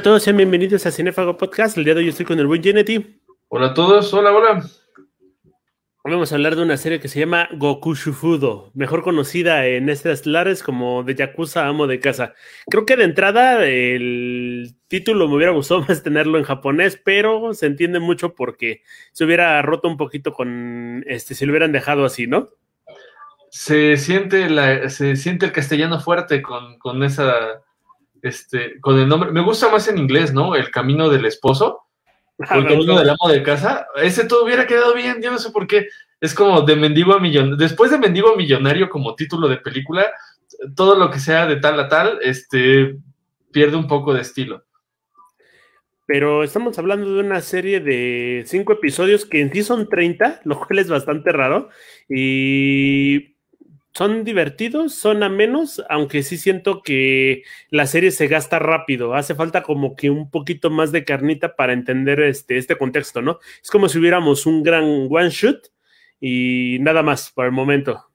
A 0.00 0.02
todos, 0.02 0.22
sean 0.22 0.38
bienvenidos 0.38 0.86
a 0.86 0.90
Cinefago 0.90 1.36
Podcast. 1.36 1.76
El 1.76 1.84
día 1.84 1.92
de 1.92 2.00
hoy 2.00 2.08
estoy 2.08 2.24
con 2.24 2.38
el 2.38 2.46
buen 2.46 2.62
Genety. 2.62 3.20
Hola 3.48 3.66
a 3.66 3.74
todos, 3.74 4.14
hola, 4.14 4.32
hola. 4.32 4.64
Hoy 6.02 6.12
vamos 6.12 6.32
a 6.32 6.36
hablar 6.36 6.56
de 6.56 6.62
una 6.62 6.78
serie 6.78 7.00
que 7.00 7.08
se 7.08 7.20
llama 7.20 7.50
Goku 7.52 7.94
Shufudo, 7.94 8.70
mejor 8.72 9.02
conocida 9.02 9.66
en 9.66 9.90
estas 9.90 10.24
lares 10.24 10.62
como 10.62 11.02
de 11.02 11.16
Yakuza 11.16 11.66
Amo 11.66 11.86
de 11.86 12.00
Casa. 12.00 12.32
Creo 12.70 12.86
que 12.86 12.96
de 12.96 13.04
entrada 13.04 13.66
el 13.66 14.74
título 14.88 15.28
me 15.28 15.34
hubiera 15.34 15.52
gustado 15.52 15.82
más 15.86 16.02
tenerlo 16.02 16.38
en 16.38 16.44
japonés, 16.44 16.98
pero 17.04 17.52
se 17.52 17.66
entiende 17.66 18.00
mucho 18.00 18.34
porque 18.34 18.80
se 19.12 19.26
hubiera 19.26 19.60
roto 19.60 19.86
un 19.86 19.98
poquito 19.98 20.32
con 20.32 21.04
este, 21.08 21.34
si 21.34 21.44
lo 21.44 21.52
hubieran 21.52 21.72
dejado 21.72 22.06
así, 22.06 22.26
¿no? 22.26 22.48
Se 23.50 23.98
siente, 23.98 24.48
la, 24.48 24.88
se 24.88 25.14
siente 25.16 25.44
el 25.44 25.52
castellano 25.52 26.00
fuerte 26.00 26.40
con, 26.40 26.78
con 26.78 27.02
esa 27.02 27.60
este, 28.22 28.80
con 28.80 28.98
el 28.98 29.08
nombre, 29.08 29.32
me 29.32 29.42
gusta 29.42 29.70
más 29.70 29.88
en 29.88 29.98
inglés, 29.98 30.32
¿no? 30.32 30.54
El 30.54 30.70
camino 30.70 31.08
del 31.08 31.24
esposo, 31.24 31.82
o 32.38 32.54
el 32.54 32.66
camino 32.66 32.98
del 32.98 33.10
amo 33.10 33.28
de 33.28 33.42
casa, 33.42 33.86
ese 33.96 34.24
todo 34.24 34.44
hubiera 34.44 34.66
quedado 34.66 34.94
bien, 34.94 35.20
yo 35.22 35.30
no 35.30 35.38
sé 35.38 35.50
por 35.50 35.66
qué, 35.66 35.88
es 36.20 36.34
como 36.34 36.62
de 36.62 36.76
mendigo 36.76 37.14
a 37.14 37.20
millonario, 37.20 37.56
después 37.56 37.90
de 37.90 37.98
mendigo 37.98 38.32
a 38.32 38.36
millonario 38.36 38.88
como 38.88 39.14
título 39.14 39.48
de 39.48 39.58
película, 39.58 40.06
todo 40.74 40.96
lo 40.96 41.10
que 41.10 41.18
sea 41.18 41.46
de 41.46 41.56
tal 41.56 41.78
a 41.80 41.88
tal, 41.88 42.18
este, 42.22 42.96
pierde 43.52 43.76
un 43.76 43.86
poco 43.86 44.14
de 44.14 44.22
estilo. 44.22 44.64
Pero 46.06 46.42
estamos 46.42 46.76
hablando 46.76 47.14
de 47.14 47.20
una 47.20 47.40
serie 47.40 47.78
de 47.78 48.42
cinco 48.44 48.72
episodios 48.72 49.24
que 49.24 49.40
en 49.40 49.52
sí 49.52 49.62
son 49.62 49.88
30, 49.88 50.40
lo 50.44 50.58
cual 50.58 50.80
es 50.80 50.88
bastante 50.88 51.30
raro. 51.30 51.68
Y 52.08 53.36
son 53.92 54.24
divertidos, 54.24 54.94
son 54.94 55.22
a 55.22 55.28
menos, 55.28 55.82
aunque 55.88 56.22
sí 56.22 56.36
siento 56.36 56.82
que 56.82 57.42
la 57.70 57.86
serie 57.86 58.12
se 58.12 58.28
gasta 58.28 58.58
rápido. 58.58 59.14
Hace 59.14 59.34
falta 59.34 59.62
como 59.62 59.96
que 59.96 60.10
un 60.10 60.30
poquito 60.30 60.70
más 60.70 60.92
de 60.92 61.04
carnita 61.04 61.56
para 61.56 61.72
entender 61.72 62.20
este, 62.20 62.56
este 62.56 62.76
contexto, 62.76 63.20
¿no? 63.20 63.38
Es 63.62 63.70
como 63.70 63.88
si 63.88 63.98
hubiéramos 63.98 64.46
un 64.46 64.62
gran 64.62 64.84
one 65.10 65.30
shot 65.30 65.72
y 66.20 66.78
nada 66.80 67.02
más 67.02 67.30
por 67.30 67.46
el 67.46 67.52
momento. 67.52 68.06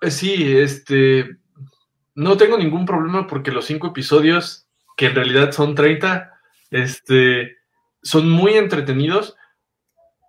Eh, 0.00 0.10
sí, 0.10 0.56
este. 0.56 1.36
No 2.14 2.36
tengo 2.36 2.56
ningún 2.56 2.86
problema 2.86 3.26
porque 3.26 3.50
los 3.50 3.64
cinco 3.64 3.88
episodios, 3.88 4.68
que 4.96 5.06
en 5.06 5.16
realidad 5.16 5.50
son 5.50 5.74
30, 5.74 6.32
este, 6.70 7.56
son 8.02 8.30
muy 8.30 8.54
entretenidos, 8.54 9.34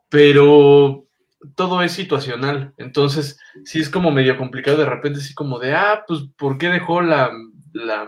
pero 0.09 1.05
todo 1.56 1.82
es 1.82 1.92
situacional. 1.92 2.74
Entonces, 2.78 3.40
sí 3.64 3.80
es 3.80 3.90
como 3.90 4.12
medio 4.12 4.38
complicado 4.38 4.78
de 4.78 4.86
repente, 4.86 5.20
así 5.20 5.34
como 5.34 5.60
de, 5.60 5.74
ah, 5.74 6.04
pues, 6.08 6.22
¿por 6.38 6.58
qué 6.58 6.70
dejó 6.70 7.02
la. 7.02 7.32
la 7.74 8.08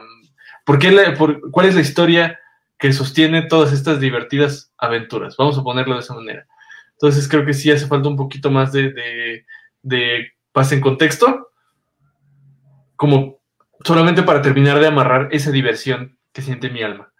¿por 0.65 0.79
qué 0.79 0.91
la, 0.91 1.13
por, 1.13 1.51
¿Cuál 1.51 1.67
es 1.67 1.75
la 1.75 1.81
historia 1.81 2.39
que 2.77 2.93
sostiene 2.93 3.43
todas 3.43 3.73
estas 3.73 3.99
divertidas 3.99 4.73
aventuras? 4.77 5.35
Vamos 5.37 5.57
a 5.57 5.63
ponerlo 5.63 5.95
de 5.95 6.01
esa 6.01 6.13
manera. 6.13 6.47
Entonces, 6.93 7.27
creo 7.27 7.45
que 7.45 7.53
sí 7.53 7.71
hace 7.71 7.87
falta 7.87 8.09
un 8.09 8.17
poquito 8.17 8.49
más 8.49 8.71
de, 8.71 8.91
de, 8.91 9.45
de 9.83 10.31
paz 10.51 10.71
en 10.71 10.81
contexto, 10.81 11.51
como 12.95 13.39
solamente 13.83 14.23
para 14.23 14.41
terminar 14.41 14.79
de 14.79 14.87
amarrar 14.87 15.29
esa 15.31 15.51
diversión 15.51 16.17
que 16.33 16.41
siente 16.41 16.69
mi 16.69 16.81
alma. 16.81 17.11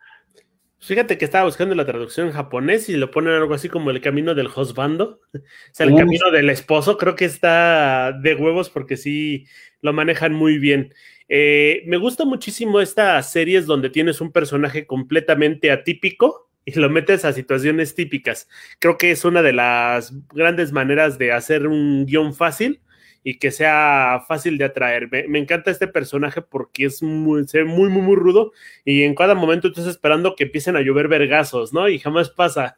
Fíjate 0.80 1.18
que 1.18 1.26
estaba 1.26 1.46
buscando 1.46 1.74
la 1.74 1.86
traducción 1.86 2.28
en 2.28 2.34
japonés 2.34 2.88
y 2.88 2.98
lo 2.98 3.10
ponen 3.10 3.34
algo 3.34 3.56
así 3.56 3.68
como 3.68 3.90
el 3.90 4.00
camino 4.00 4.36
del 4.36 4.48
husbando, 4.48 5.22
o 5.34 5.40
sea, 5.72 5.88
el 5.88 5.96
camino 5.96 6.30
del 6.32 6.50
esposo. 6.50 6.98
Creo 6.98 7.16
que 7.16 7.26
está 7.26 8.12
de 8.12 8.36
huevos 8.36 8.70
porque 8.70 8.96
sí 8.96 9.48
lo 9.82 9.92
manejan 9.94 10.34
muy 10.34 10.60
bien. 10.60 10.94
Eh, 11.30 11.84
me 11.88 11.98
gusta 11.98 12.26
muchísimo 12.26 12.80
estas 12.80 13.32
series 13.32 13.66
donde 13.66 13.90
tienes 13.90 14.22
un 14.22 14.32
personaje 14.32 14.86
completamente 14.86 15.72
atípico 15.72 16.50
y 16.64 16.78
lo 16.80 16.90
metes 16.90 17.26
a 17.26 17.34
situaciones 17.34 17.96
típicas. 17.96 18.48
Creo 18.80 18.98
que 18.98 19.12
es 19.12 19.26
una 19.26 19.42
de 19.42 19.54
las 19.54 20.14
grandes 20.30 20.72
maneras 20.72 21.18
de 21.18 21.32
hacer 21.32 21.66
un 21.66 22.06
guion 22.06 22.36
fácil 22.36 22.82
y 23.30 23.40
que 23.40 23.52
sea 23.52 24.24
fácil 24.26 24.58
de 24.58 24.64
atraer. 24.64 25.10
Me, 25.28 25.38
encanta 25.38 25.70
este 25.70 25.86
personaje 25.86 26.42
porque 26.42 26.86
es 26.86 27.04
muy, 27.04 27.46
muy, 27.66 27.90
muy, 27.90 28.02
muy 28.02 28.16
rudo 28.16 28.54
y 28.86 29.04
en 29.04 29.16
cada 29.16 29.36
momento 29.36 29.68
estás 29.68 29.86
esperando 29.86 30.34
que 30.34 30.46
empiecen 30.46 30.78
a 30.78 30.82
llover 30.82 31.10
vergazos, 31.10 31.74
¿no? 31.74 31.90
Y 31.90 32.00
jamás 32.00 32.30
pasa. 32.30 32.74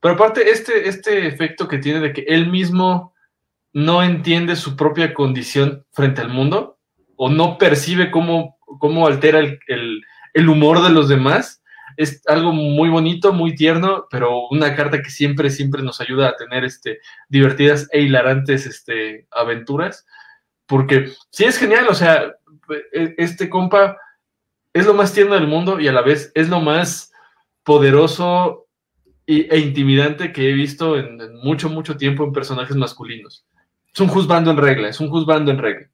Pero 0.00 0.14
aparte, 0.14 0.48
este, 0.50 0.88
este 0.88 1.26
efecto 1.26 1.66
que 1.66 1.78
tiene 1.78 1.98
de 1.98 2.12
que 2.12 2.20
él 2.28 2.48
mismo 2.48 3.12
no 3.72 4.04
entiende 4.04 4.54
su 4.54 4.76
propia 4.76 5.12
condición 5.12 5.84
frente 5.90 6.20
al 6.20 6.28
mundo 6.28 6.78
o 7.16 7.28
no 7.28 7.58
percibe 7.58 8.12
cómo, 8.12 8.56
cómo 8.78 9.04
altera 9.04 9.40
el, 9.40 9.58
el 10.32 10.48
humor 10.48 10.80
de 10.80 10.90
los 10.90 11.08
demás, 11.08 11.57
es 11.98 12.22
algo 12.28 12.52
muy 12.52 12.88
bonito, 12.88 13.32
muy 13.32 13.56
tierno, 13.56 14.06
pero 14.08 14.46
una 14.50 14.76
carta 14.76 15.02
que 15.02 15.10
siempre, 15.10 15.50
siempre 15.50 15.82
nos 15.82 16.00
ayuda 16.00 16.28
a 16.28 16.36
tener 16.36 16.64
este, 16.64 17.00
divertidas 17.28 17.88
e 17.90 18.02
hilarantes 18.02 18.66
este, 18.66 19.26
aventuras, 19.32 20.06
porque 20.66 21.10
sí 21.30 21.44
es 21.44 21.58
genial, 21.58 21.88
o 21.88 21.94
sea, 21.94 22.36
e, 22.92 23.14
este 23.18 23.50
compa 23.50 23.96
es 24.72 24.86
lo 24.86 24.94
más 24.94 25.12
tierno 25.12 25.34
del 25.34 25.48
mundo 25.48 25.80
y 25.80 25.88
a 25.88 25.92
la 25.92 26.02
vez 26.02 26.30
es 26.36 26.48
lo 26.48 26.60
más 26.60 27.12
poderoso 27.64 28.68
e 29.26 29.58
intimidante 29.58 30.32
que 30.32 30.50
he 30.50 30.52
visto 30.52 30.96
en, 30.96 31.18
mucho, 31.42 31.68
mucho 31.68 31.96
tiempo 31.96 32.22
en 32.22 32.32
personajes 32.32 32.76
masculinos. 32.76 33.44
Es 33.92 34.00
un 34.00 34.06
juzgando 34.06 34.52
en 34.52 34.56
regla, 34.56 34.88
es 34.88 35.00
un 35.00 35.10
juzgando 35.10 35.50
en 35.50 35.58
regla. 35.58 35.88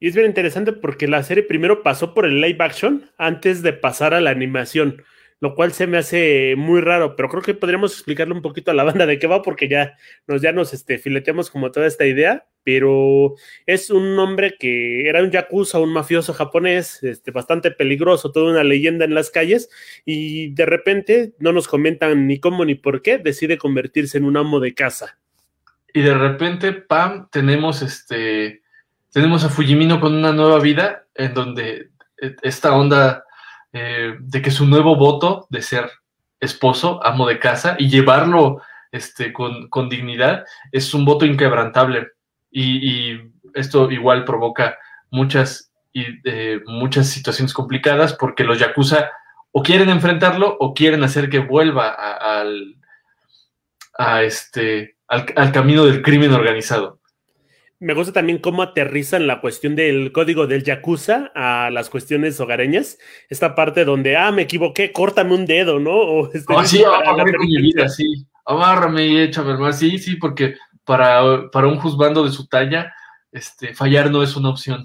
Y 0.00 0.08
es 0.08 0.16
bien 0.16 0.26
interesante 0.26 0.72
porque 0.72 1.06
la 1.06 1.22
serie 1.22 1.44
primero 1.44 1.84
pasó 1.84 2.12
por 2.12 2.26
el 2.26 2.40
live 2.40 2.58
action 2.58 3.08
antes 3.18 3.62
de 3.62 3.72
pasar 3.72 4.14
a 4.14 4.20
la 4.20 4.30
animación 4.30 5.04
lo 5.40 5.54
cual 5.54 5.72
se 5.72 5.86
me 5.86 5.98
hace 5.98 6.54
muy 6.56 6.80
raro, 6.80 7.14
pero 7.16 7.28
creo 7.28 7.42
que 7.42 7.54
podríamos 7.54 7.92
explicarle 7.92 8.34
un 8.34 8.42
poquito 8.42 8.70
a 8.70 8.74
la 8.74 8.84
banda 8.84 9.06
de 9.06 9.18
qué 9.18 9.26
va, 9.26 9.42
porque 9.42 9.68
ya 9.68 9.96
nos, 10.26 10.42
ya 10.42 10.52
nos 10.52 10.72
este, 10.74 10.98
fileteamos 10.98 11.50
como 11.50 11.70
toda 11.70 11.86
esta 11.86 12.06
idea, 12.06 12.46
pero 12.64 13.34
es 13.66 13.90
un 13.90 14.18
hombre 14.18 14.56
que 14.58 15.08
era 15.08 15.22
un 15.22 15.30
yakuza, 15.30 15.78
un 15.78 15.92
mafioso 15.92 16.34
japonés, 16.34 17.02
este, 17.02 17.30
bastante 17.30 17.70
peligroso, 17.70 18.32
toda 18.32 18.50
una 18.50 18.64
leyenda 18.64 19.04
en 19.04 19.14
las 19.14 19.30
calles, 19.30 19.70
y 20.04 20.52
de 20.54 20.66
repente 20.66 21.34
no 21.38 21.52
nos 21.52 21.68
comentan 21.68 22.26
ni 22.26 22.40
cómo 22.40 22.64
ni 22.64 22.74
por 22.74 23.02
qué, 23.02 23.18
decide 23.18 23.58
convertirse 23.58 24.18
en 24.18 24.24
un 24.24 24.36
amo 24.36 24.60
de 24.60 24.74
casa. 24.74 25.18
Y 25.94 26.02
de 26.02 26.14
repente, 26.14 26.72
pam, 26.72 27.28
tenemos 27.30 27.80
este, 27.80 28.62
tenemos 29.12 29.44
a 29.44 29.48
Fujimino 29.48 30.00
con 30.00 30.14
una 30.14 30.32
nueva 30.32 30.60
vida, 30.60 31.06
en 31.14 31.34
donde 31.34 31.90
eh, 32.20 32.36
esta 32.42 32.76
onda 32.76 33.24
eh, 33.72 34.16
de 34.18 34.42
que 34.42 34.50
su 34.50 34.66
nuevo 34.66 34.96
voto 34.96 35.46
de 35.50 35.62
ser 35.62 35.90
esposo, 36.40 37.04
amo 37.04 37.26
de 37.26 37.38
casa 37.38 37.76
y 37.78 37.88
llevarlo 37.88 38.62
este, 38.92 39.32
con, 39.32 39.88
dignidad 39.88 40.44
es 40.72 40.94
un 40.94 41.04
voto 41.04 41.26
inquebrantable. 41.26 42.08
Y, 42.50 43.20
esto 43.54 43.90
igual 43.90 44.24
provoca 44.24 44.76
muchas, 45.10 45.72
y, 45.92 46.04
eh, 46.24 46.60
muchas 46.66 47.08
situaciones 47.08 47.54
complicadas 47.54 48.12
porque 48.12 48.44
los 48.44 48.58
yakuza 48.58 49.10
o 49.52 49.62
quieren 49.62 49.88
enfrentarlo 49.88 50.56
o 50.60 50.74
quieren 50.74 51.02
hacer 51.02 51.30
que 51.30 51.38
vuelva 51.38 51.88
al, 51.88 52.76
este, 54.22 54.96
al 55.08 55.50
camino 55.50 55.86
del 55.86 56.02
crimen 56.02 56.32
organizado 56.34 56.97
me 57.80 57.94
gusta 57.94 58.12
también 58.12 58.38
cómo 58.38 58.62
aterrizan 58.62 59.26
la 59.26 59.40
cuestión 59.40 59.76
del 59.76 60.12
código 60.12 60.46
del 60.46 60.64
Yakuza 60.64 61.30
a 61.34 61.70
las 61.70 61.90
cuestiones 61.90 62.38
hogareñas. 62.40 62.98
Esta 63.28 63.54
parte 63.54 63.84
donde, 63.84 64.16
ah, 64.16 64.32
me 64.32 64.42
equivoqué, 64.42 64.92
córtame 64.92 65.34
un 65.34 65.46
dedo, 65.46 65.78
¿no? 65.78 65.92
O 65.92 66.32
este, 66.32 66.52
oh, 66.52 66.64
sí, 66.64 66.82
amárrame 66.82 67.38
mi 67.38 67.62
vida, 67.62 67.88
sí. 67.88 68.26
Amárrame 68.44 69.06
y 69.06 69.20
échame 69.20 69.56
más. 69.56 69.78
Sí, 69.78 69.98
sí, 69.98 70.16
porque 70.16 70.56
para, 70.84 71.50
para 71.50 71.68
un 71.68 71.78
juzgando 71.78 72.24
de 72.24 72.32
su 72.32 72.48
talla, 72.48 72.92
este, 73.30 73.74
fallar 73.74 74.10
no 74.10 74.22
es 74.22 74.34
una 74.36 74.50
opción 74.50 74.84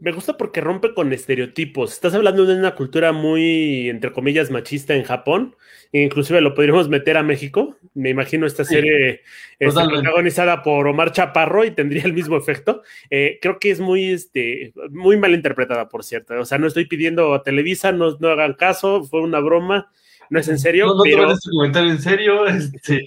me 0.00 0.12
gusta 0.12 0.36
porque 0.36 0.60
rompe 0.60 0.94
con 0.94 1.12
estereotipos. 1.12 1.92
Estás 1.92 2.14
hablando 2.14 2.44
de 2.44 2.54
una 2.54 2.74
cultura 2.74 3.12
muy, 3.12 3.88
entre 3.88 4.12
comillas, 4.12 4.50
machista 4.50 4.94
en 4.94 5.04
Japón. 5.04 5.56
Inclusive 5.92 6.40
lo 6.40 6.54
podríamos 6.54 6.88
meter 6.88 7.16
a 7.16 7.22
México. 7.22 7.76
Me 7.94 8.10
imagino 8.10 8.46
esta 8.46 8.64
serie 8.64 9.22
este, 9.58 9.82
protagonizada 9.88 10.62
por 10.62 10.86
Omar 10.86 11.12
Chaparro 11.12 11.64
y 11.64 11.70
tendría 11.70 12.04
el 12.04 12.12
mismo 12.12 12.36
efecto. 12.36 12.82
Eh, 13.10 13.38
creo 13.40 13.58
que 13.58 13.70
es 13.70 13.80
muy, 13.80 14.10
este, 14.10 14.72
muy 14.90 15.16
mal 15.16 15.32
interpretada, 15.32 15.88
por 15.88 16.04
cierto. 16.04 16.34
O 16.38 16.44
sea, 16.44 16.58
no 16.58 16.66
estoy 16.66 16.86
pidiendo 16.86 17.32
a 17.32 17.42
Televisa, 17.42 17.92
no, 17.92 18.16
no 18.18 18.28
hagan 18.28 18.54
caso, 18.54 19.04
fue 19.04 19.20
una 19.20 19.40
broma. 19.40 19.90
No 20.30 20.40
es 20.40 20.48
en 20.48 20.58
serio. 20.58 20.86
No, 20.86 20.96
no 20.96 21.02
pero... 21.04 21.30
este 21.30 21.50
comentario 21.50 21.90
en 21.90 22.00
serio. 22.00 22.46
Este... 22.46 23.06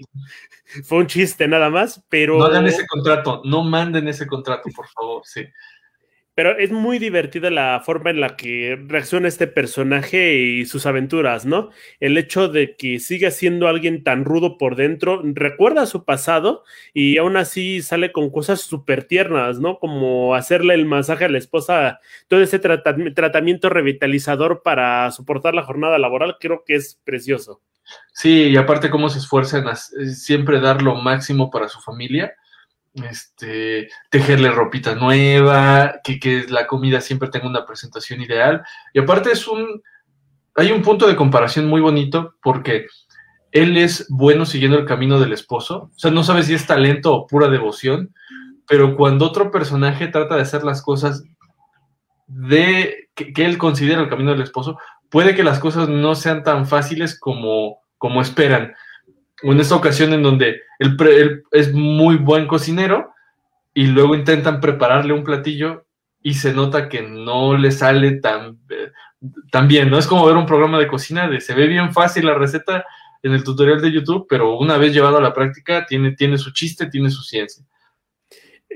fue 0.83 0.99
un 0.99 1.07
chiste 1.07 1.47
nada 1.47 1.69
más, 1.69 2.03
pero... 2.09 2.37
No 2.37 2.45
hagan 2.45 2.67
ese 2.67 2.85
contrato, 2.87 3.41
no 3.45 3.63
manden 3.63 4.07
ese 4.07 4.27
contrato, 4.27 4.69
por 4.75 4.87
favor, 4.87 5.21
sí. 5.25 5.45
Pero 6.37 6.55
es 6.55 6.71
muy 6.71 6.99
divertida 6.99 7.49
la 7.49 7.81
forma 7.83 8.11
en 8.11 8.21
la 8.21 8.35
que 8.35 8.79
reacciona 8.85 9.27
este 9.27 9.47
personaje 9.47 10.35
y 10.35 10.67
sus 10.67 10.85
aventuras, 10.85 11.47
¿no? 11.47 11.71
El 11.99 12.15
hecho 12.15 12.47
de 12.47 12.75
que 12.75 12.99
siga 12.99 13.31
siendo 13.31 13.67
alguien 13.67 14.03
tan 14.03 14.23
rudo 14.23 14.59
por 14.59 14.75
dentro, 14.75 15.23
recuerda 15.23 15.87
su 15.87 16.05
pasado 16.05 16.63
y 16.93 17.17
aún 17.17 17.37
así 17.37 17.81
sale 17.81 18.11
con 18.11 18.29
cosas 18.29 18.61
súper 18.61 19.05
tiernas, 19.05 19.59
¿no? 19.59 19.79
Como 19.79 20.35
hacerle 20.35 20.75
el 20.75 20.85
masaje 20.85 21.25
a 21.25 21.29
la 21.29 21.39
esposa, 21.39 22.01
todo 22.27 22.39
ese 22.43 22.59
tratamiento 22.59 23.69
revitalizador 23.69 24.61
para 24.61 25.09
soportar 25.09 25.55
la 25.55 25.63
jornada 25.63 25.97
laboral, 25.97 26.37
creo 26.39 26.63
que 26.63 26.75
es 26.75 27.01
precioso. 27.03 27.63
Sí, 28.13 28.43
y 28.43 28.57
aparte 28.57 28.91
cómo 28.91 29.09
se 29.09 29.17
esfuerzan 29.17 29.67
a 29.69 29.75
siempre 29.75 30.59
dar 30.59 30.83
lo 30.83 30.93
máximo 30.93 31.49
para 31.49 31.67
su 31.67 31.81
familia 31.81 32.35
este, 33.09 33.89
tejerle 34.09 34.51
ropita 34.51 34.95
nueva, 34.95 35.99
que, 36.03 36.19
que, 36.19 36.45
la 36.49 36.67
comida 36.67 37.01
siempre 37.01 37.29
tenga 37.29 37.47
una 37.47 37.65
presentación 37.65 38.21
ideal. 38.21 38.63
Y 38.93 38.99
aparte 38.99 39.31
es 39.31 39.47
un, 39.47 39.81
hay 40.55 40.71
un 40.71 40.81
punto 40.81 41.07
de 41.07 41.15
comparación 41.15 41.67
muy 41.67 41.81
bonito 41.81 42.35
porque 42.41 42.87
él 43.51 43.77
es 43.77 44.07
bueno 44.09 44.45
siguiendo 44.45 44.77
el 44.77 44.85
camino 44.85 45.19
del 45.19 45.33
esposo, 45.33 45.91
o 45.95 45.99
sea, 45.99 46.11
no 46.11 46.23
sabe 46.23 46.43
si 46.43 46.53
es 46.53 46.65
talento 46.65 47.13
o 47.13 47.27
pura 47.27 47.47
devoción, 47.47 48.13
pero 48.67 48.95
cuando 48.95 49.25
otro 49.25 49.51
personaje 49.51 50.07
trata 50.07 50.35
de 50.35 50.41
hacer 50.41 50.63
las 50.63 50.81
cosas 50.81 51.23
de 52.27 53.09
que, 53.15 53.45
él 53.45 53.57
considera 53.57 54.01
el 54.01 54.09
camino 54.09 54.31
del 54.31 54.41
esposo, 54.41 54.77
puede 55.09 55.33
que 55.33 55.43
las 55.43 55.59
cosas 55.59 55.87
no 55.87 56.15
sean 56.15 56.43
tan 56.43 56.67
fáciles 56.67 57.17
como, 57.17 57.79
como 57.97 58.21
esperan 58.21 58.73
en 59.43 59.59
esta 59.59 59.75
ocasión 59.75 60.13
en 60.13 60.23
donde 60.23 60.61
él, 60.79 61.43
es 61.51 61.73
muy 61.73 62.17
buen 62.17 62.47
cocinero 62.47 63.11
y 63.73 63.87
luego 63.87 64.15
intentan 64.15 64.59
prepararle 64.59 65.13
un 65.13 65.23
platillo 65.23 65.85
y 66.21 66.33
se 66.33 66.53
nota 66.53 66.89
que 66.89 67.03
no 67.03 67.55
le 67.55 67.71
sale 67.71 68.19
tan, 68.19 68.59
eh, 68.69 68.91
tan 69.51 69.67
bien, 69.67 69.89
¿no? 69.89 69.97
Es 69.97 70.07
como 70.07 70.25
ver 70.25 70.35
un 70.35 70.45
programa 70.45 70.79
de 70.79 70.87
cocina 70.87 71.27
de 71.27 71.41
se 71.41 71.53
ve 71.53 71.67
bien 71.67 71.93
fácil 71.93 72.25
la 72.25 72.33
receta 72.33 72.85
en 73.23 73.33
el 73.33 73.43
tutorial 73.43 73.81
de 73.81 73.91
YouTube, 73.91 74.25
pero 74.29 74.57
una 74.57 74.77
vez 74.77 74.93
llevado 74.93 75.17
a 75.17 75.21
la 75.21 75.33
práctica 75.33 75.85
tiene, 75.85 76.11
tiene 76.11 76.37
su 76.37 76.51
chiste, 76.51 76.87
tiene 76.87 77.09
su 77.09 77.21
ciencia. 77.21 77.63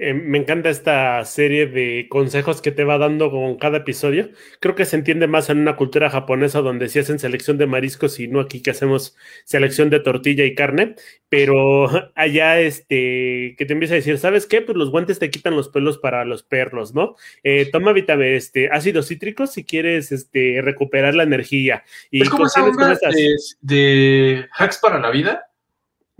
Eh, 0.03 0.15
me 0.15 0.39
encanta 0.39 0.71
esta 0.71 1.24
serie 1.25 1.68
de 1.68 2.07
consejos 2.09 2.59
que 2.59 2.71
te 2.71 2.83
va 2.83 2.98
dando 2.98 3.30
con 3.30 3.56
cada 3.57 3.77
episodio. 3.77 4.31
Creo 4.59 4.74
que 4.74 4.86
se 4.86 4.95
entiende 4.95 5.27
más 5.27 5.51
en 5.51 5.59
una 5.59 5.75
cultura 5.75 6.09
japonesa 6.09 6.62
donde 6.62 6.89
sí 6.89 6.98
hacen 6.98 7.19
selección 7.19 7.59
de 7.59 7.68
mariscos 7.68 8.19
y 8.19 8.27
no 8.27 8.39
aquí 8.39 8.63
que 8.63 8.71
hacemos 8.71 9.15
selección 9.45 9.92
de 9.92 10.00
tortilla 10.00 10.44
y 10.44 10.56
carne, 10.56 10.95
pero 11.30 11.88
allá 12.15 12.59
este 12.59 13.53
que 13.59 13.65
te 13.68 13.74
empieza 13.74 13.94
a 13.94 13.98
decir, 13.98 14.18
¿sabes 14.18 14.48
qué? 14.48 14.62
Pues 14.63 14.75
los 14.75 14.89
guantes 14.89 15.19
te 15.19 15.30
quitan 15.30 15.56
los 15.56 15.69
pelos 15.69 16.00
para 16.00 16.25
los 16.25 16.42
perros, 16.42 16.95
¿no? 16.95 17.15
Eh, 17.44 17.69
toma 17.71 17.94
vitamina, 17.94 18.25
este, 18.30 18.71
ácidos 18.71 19.07
cítricos 19.07 19.51
si 19.51 19.65
quieres 19.65 20.12
este, 20.12 20.62
recuperar 20.63 21.13
la 21.13 21.21
energía. 21.21 21.83
Y 22.09 22.24
es 22.24 22.30
como 22.31 22.47
esa 22.47 22.65
de, 22.65 23.36
de 23.62 24.47
hacks 24.57 24.80
para 24.80 25.00
la 25.00 25.12
vida 25.12 25.51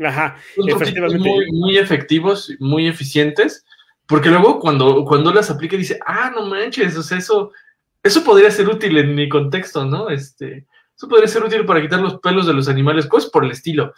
Ajá, 0.04 0.38
efectivamente. 0.68 1.30
Muy, 1.30 1.52
muy, 1.52 1.78
efectivos, 1.78 2.52
muy 2.60 2.88
eficientes, 2.88 3.66
porque 4.12 4.30
luego 4.30 4.60
cuando, 4.60 5.06
cuando 5.06 5.34
las 5.34 5.50
aplica 5.50 5.78
dice, 5.78 5.98
ah, 6.06 6.30
no 6.36 6.46
manches, 6.46 6.98
eso, 6.98 7.54
eso 8.04 8.24
podría 8.26 8.52
ser 8.52 8.68
útil 8.68 8.98
en 8.98 9.16
mi 9.16 9.30
contexto, 9.30 9.86
¿no? 9.86 10.10
Este, 10.10 10.68
eso 10.94 11.08
podría 11.08 11.30
ser 11.30 11.46
útil 11.46 11.66
para 11.66 11.82
quitar 11.82 12.02
los 12.02 12.20
pelos 12.20 12.46
de 12.46 12.52
los 12.52 12.68
animales, 12.68 13.08
cosas 13.08 13.32
por 13.32 13.46
el 13.46 13.52
estilo. 13.52 13.94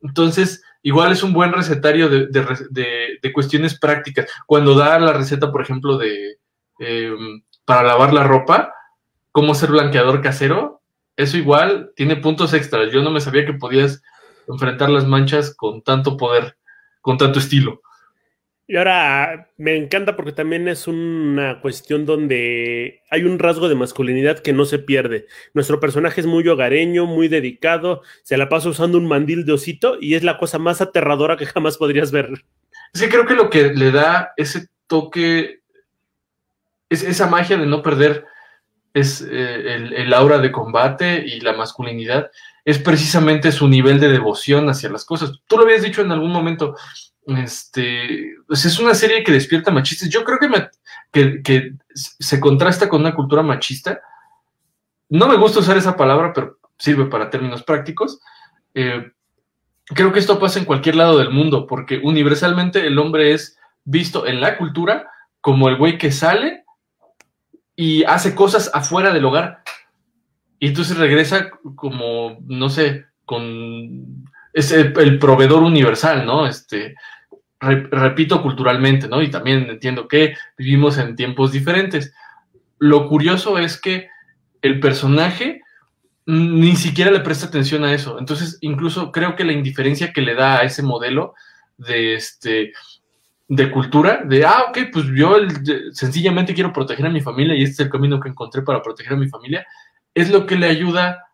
Entonces, 0.00 0.64
igual 0.82 1.12
es 1.12 1.22
un 1.22 1.32
buen 1.32 1.52
recetario 1.52 2.08
de, 2.08 3.32
cuestiones 3.32 3.78
prácticas. 3.78 4.28
Cuando 4.48 4.74
da 4.74 4.98
la 4.98 5.12
receta, 5.12 5.52
por 5.52 5.62
ejemplo, 5.62 5.96
de 5.96 6.38
em, 6.80 7.44
para 7.64 7.84
lavar 7.84 8.12
la 8.12 8.24
ropa, 8.24 8.74
cómo 9.30 9.54
ser 9.54 9.70
blanqueador 9.70 10.22
casero, 10.22 10.82
eso 11.16 11.36
igual 11.36 11.92
tiene 11.94 12.16
puntos 12.16 12.52
extras. 12.52 12.90
Yo 12.90 13.00
no 13.00 13.12
me 13.12 13.20
sabía 13.20 13.46
que 13.46 13.52
podías 13.52 14.02
enfrentar 14.48 14.90
las 14.90 15.06
manchas 15.06 15.54
con 15.54 15.82
tanto 15.82 16.16
poder, 16.16 16.56
con 17.00 17.16
tanto 17.16 17.38
estilo. 17.38 17.80
Y 18.72 18.76
ahora 18.78 19.50
me 19.58 19.76
encanta 19.76 20.16
porque 20.16 20.32
también 20.32 20.66
es 20.66 20.88
una 20.88 21.60
cuestión 21.60 22.06
donde 22.06 23.02
hay 23.10 23.24
un 23.24 23.38
rasgo 23.38 23.68
de 23.68 23.74
masculinidad 23.74 24.38
que 24.38 24.54
no 24.54 24.64
se 24.64 24.78
pierde. 24.78 25.26
Nuestro 25.52 25.78
personaje 25.78 26.22
es 26.22 26.26
muy 26.26 26.48
hogareño, 26.48 27.04
muy 27.04 27.28
dedicado, 27.28 28.00
se 28.22 28.38
la 28.38 28.48
pasa 28.48 28.70
usando 28.70 28.96
un 28.96 29.06
mandil 29.06 29.44
de 29.44 29.52
osito 29.52 29.98
y 30.00 30.14
es 30.14 30.22
la 30.22 30.38
cosa 30.38 30.58
más 30.58 30.80
aterradora 30.80 31.36
que 31.36 31.44
jamás 31.44 31.76
podrías 31.76 32.12
ver. 32.12 32.46
Sí, 32.94 33.10
creo 33.10 33.26
que 33.26 33.34
lo 33.34 33.50
que 33.50 33.74
le 33.74 33.90
da 33.90 34.32
ese 34.38 34.68
toque, 34.86 35.60
es 36.88 37.02
esa 37.02 37.26
magia 37.26 37.58
de 37.58 37.66
no 37.66 37.82
perder 37.82 38.24
es 38.94 39.20
eh, 39.20 39.74
el, 39.74 39.92
el, 39.92 40.14
aura 40.14 40.38
de 40.38 40.50
combate 40.50 41.22
y 41.26 41.40
la 41.40 41.52
masculinidad 41.52 42.30
es 42.64 42.78
precisamente 42.78 43.52
su 43.52 43.68
nivel 43.68 44.00
de 44.00 44.08
devoción 44.08 44.70
hacia 44.70 44.88
las 44.88 45.04
cosas. 45.04 45.40
Tú 45.46 45.58
lo 45.58 45.64
habías 45.64 45.82
dicho 45.82 46.00
en 46.00 46.12
algún 46.12 46.30
momento, 46.30 46.74
este, 47.26 48.34
pues 48.46 48.64
es 48.64 48.78
una 48.78 48.94
serie 48.94 49.22
que 49.22 49.32
despierta 49.32 49.70
machistas. 49.70 50.08
Yo 50.08 50.24
creo 50.24 50.38
que, 51.42 51.74
se 51.94 52.40
contrasta 52.40 52.88
con 52.88 53.00
una 53.00 53.14
cultura 53.14 53.42
machista. 53.42 54.00
No 55.08 55.28
me 55.28 55.36
gusta 55.36 55.60
usar 55.60 55.76
esa 55.76 55.96
palabra, 55.96 56.32
pero 56.32 56.58
sirve 56.78 57.06
para 57.06 57.30
términos 57.30 57.62
prácticos. 57.62 58.20
Eh, 58.74 59.12
creo 59.86 60.12
que 60.12 60.18
esto 60.18 60.38
pasa 60.38 60.58
en 60.58 60.64
cualquier 60.64 60.96
lado 60.96 61.18
del 61.18 61.30
mundo, 61.30 61.66
porque 61.66 62.00
universalmente 62.02 62.86
el 62.86 62.98
hombre 62.98 63.32
es 63.32 63.58
visto 63.84 64.26
en 64.26 64.40
la 64.40 64.56
cultura 64.56 65.10
como 65.40 65.68
el 65.68 65.76
güey 65.76 65.98
que 65.98 66.12
sale 66.12 66.64
y 67.76 68.04
hace 68.04 68.34
cosas 68.34 68.70
afuera 68.72 69.12
del 69.12 69.24
hogar. 69.24 69.62
Y 70.58 70.68
entonces 70.68 70.96
regresa 70.96 71.50
como, 71.74 72.38
no 72.46 72.70
sé, 72.70 73.06
con... 73.24 74.24
Es 74.52 74.70
el, 74.70 75.18
proveedor 75.18 75.62
universal, 75.62 76.26
¿no? 76.26 76.46
Este, 76.46 76.94
repito 77.62 78.42
culturalmente, 78.42 79.08
¿no? 79.08 79.22
Y 79.22 79.30
también 79.30 79.70
entiendo 79.70 80.08
que 80.08 80.34
vivimos 80.58 80.98
en 80.98 81.16
tiempos 81.16 81.52
diferentes. 81.52 82.12
Lo 82.78 83.08
curioso 83.08 83.58
es 83.58 83.80
que 83.80 84.08
el 84.60 84.80
personaje 84.80 85.62
ni 86.26 86.76
siquiera 86.76 87.10
le 87.10 87.20
presta 87.20 87.46
atención 87.46 87.84
a 87.84 87.92
eso. 87.92 88.18
Entonces, 88.18 88.58
incluso 88.60 89.12
creo 89.12 89.36
que 89.36 89.44
la 89.44 89.52
indiferencia 89.52 90.12
que 90.12 90.22
le 90.22 90.34
da 90.34 90.58
a 90.58 90.62
ese 90.62 90.82
modelo 90.82 91.34
de 91.78 92.14
este 92.14 92.72
de 93.48 93.70
cultura, 93.70 94.22
de 94.24 94.46
ah, 94.46 94.66
ok, 94.68 94.78
pues 94.92 95.06
yo 95.14 95.36
sencillamente 95.92 96.54
quiero 96.54 96.72
proteger 96.72 97.04
a 97.04 97.10
mi 97.10 97.20
familia 97.20 97.54
y 97.54 97.62
este 97.62 97.74
es 97.74 97.80
el 97.80 97.90
camino 97.90 98.18
que 98.18 98.30
encontré 98.30 98.62
para 98.62 98.80
proteger 98.80 99.12
a 99.12 99.16
mi 99.16 99.28
familia, 99.28 99.66
es 100.14 100.30
lo 100.30 100.46
que 100.46 100.56
le 100.56 100.68
ayuda 100.68 101.26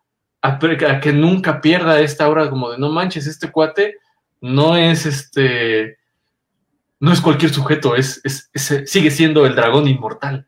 a, 0.42 0.58
que 0.58 1.12
nunca 1.12 1.60
pierda 1.60 2.00
esta 2.00 2.28
hora 2.28 2.50
como 2.50 2.70
de 2.70 2.78
no 2.78 2.90
manches, 2.90 3.26
este 3.28 3.52
cuate 3.52 3.98
no 4.40 4.76
es 4.76 5.06
este, 5.06 5.97
no 7.00 7.12
es 7.12 7.20
cualquier 7.20 7.52
sujeto, 7.52 7.94
es, 7.94 8.22
sigue 8.86 9.10
siendo 9.10 9.46
el 9.46 9.54
dragón 9.54 9.88
inmortal. 9.88 10.46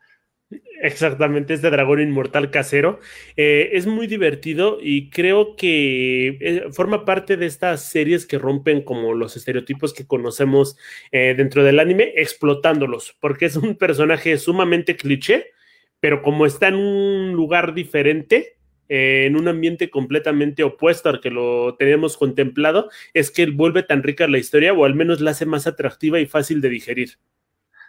Exactamente, 0.83 1.53
este 1.53 1.69
dragón 1.69 2.01
inmortal 2.01 2.49
casero. 2.49 2.99
Eh, 3.37 3.69
es 3.73 3.85
muy 3.85 4.07
divertido 4.07 4.79
y 4.81 5.11
creo 5.11 5.55
que 5.55 6.37
eh, 6.41 6.63
forma 6.71 7.05
parte 7.05 7.37
de 7.37 7.45
estas 7.45 7.87
series 7.87 8.25
que 8.25 8.39
rompen 8.39 8.81
como 8.81 9.13
los 9.13 9.37
estereotipos 9.37 9.93
que 9.93 10.07
conocemos 10.07 10.77
eh, 11.11 11.35
dentro 11.37 11.63
del 11.63 11.79
anime, 11.79 12.13
explotándolos, 12.15 13.15
porque 13.19 13.45
es 13.45 13.55
un 13.55 13.75
personaje 13.77 14.37
sumamente 14.37 14.97
cliché, 14.97 15.51
pero 15.99 16.23
como 16.23 16.47
está 16.47 16.69
en 16.69 16.75
un 16.75 17.33
lugar 17.33 17.75
diferente, 17.75 18.57
eh, 18.93 19.25
en 19.25 19.37
un 19.37 19.47
ambiente 19.47 19.89
completamente 19.89 20.63
opuesto 20.63 21.07
al 21.07 21.21
que 21.21 21.31
lo 21.31 21.75
teníamos 21.75 22.17
contemplado, 22.17 22.89
es 23.13 23.31
que 23.31 23.45
vuelve 23.45 23.83
tan 23.83 24.03
rica 24.03 24.27
la 24.27 24.37
historia 24.37 24.73
o 24.73 24.83
al 24.83 24.95
menos 24.95 25.21
la 25.21 25.31
hace 25.31 25.45
más 25.45 25.65
atractiva 25.65 26.19
y 26.19 26.25
fácil 26.25 26.59
de 26.59 26.67
digerir. 26.67 27.11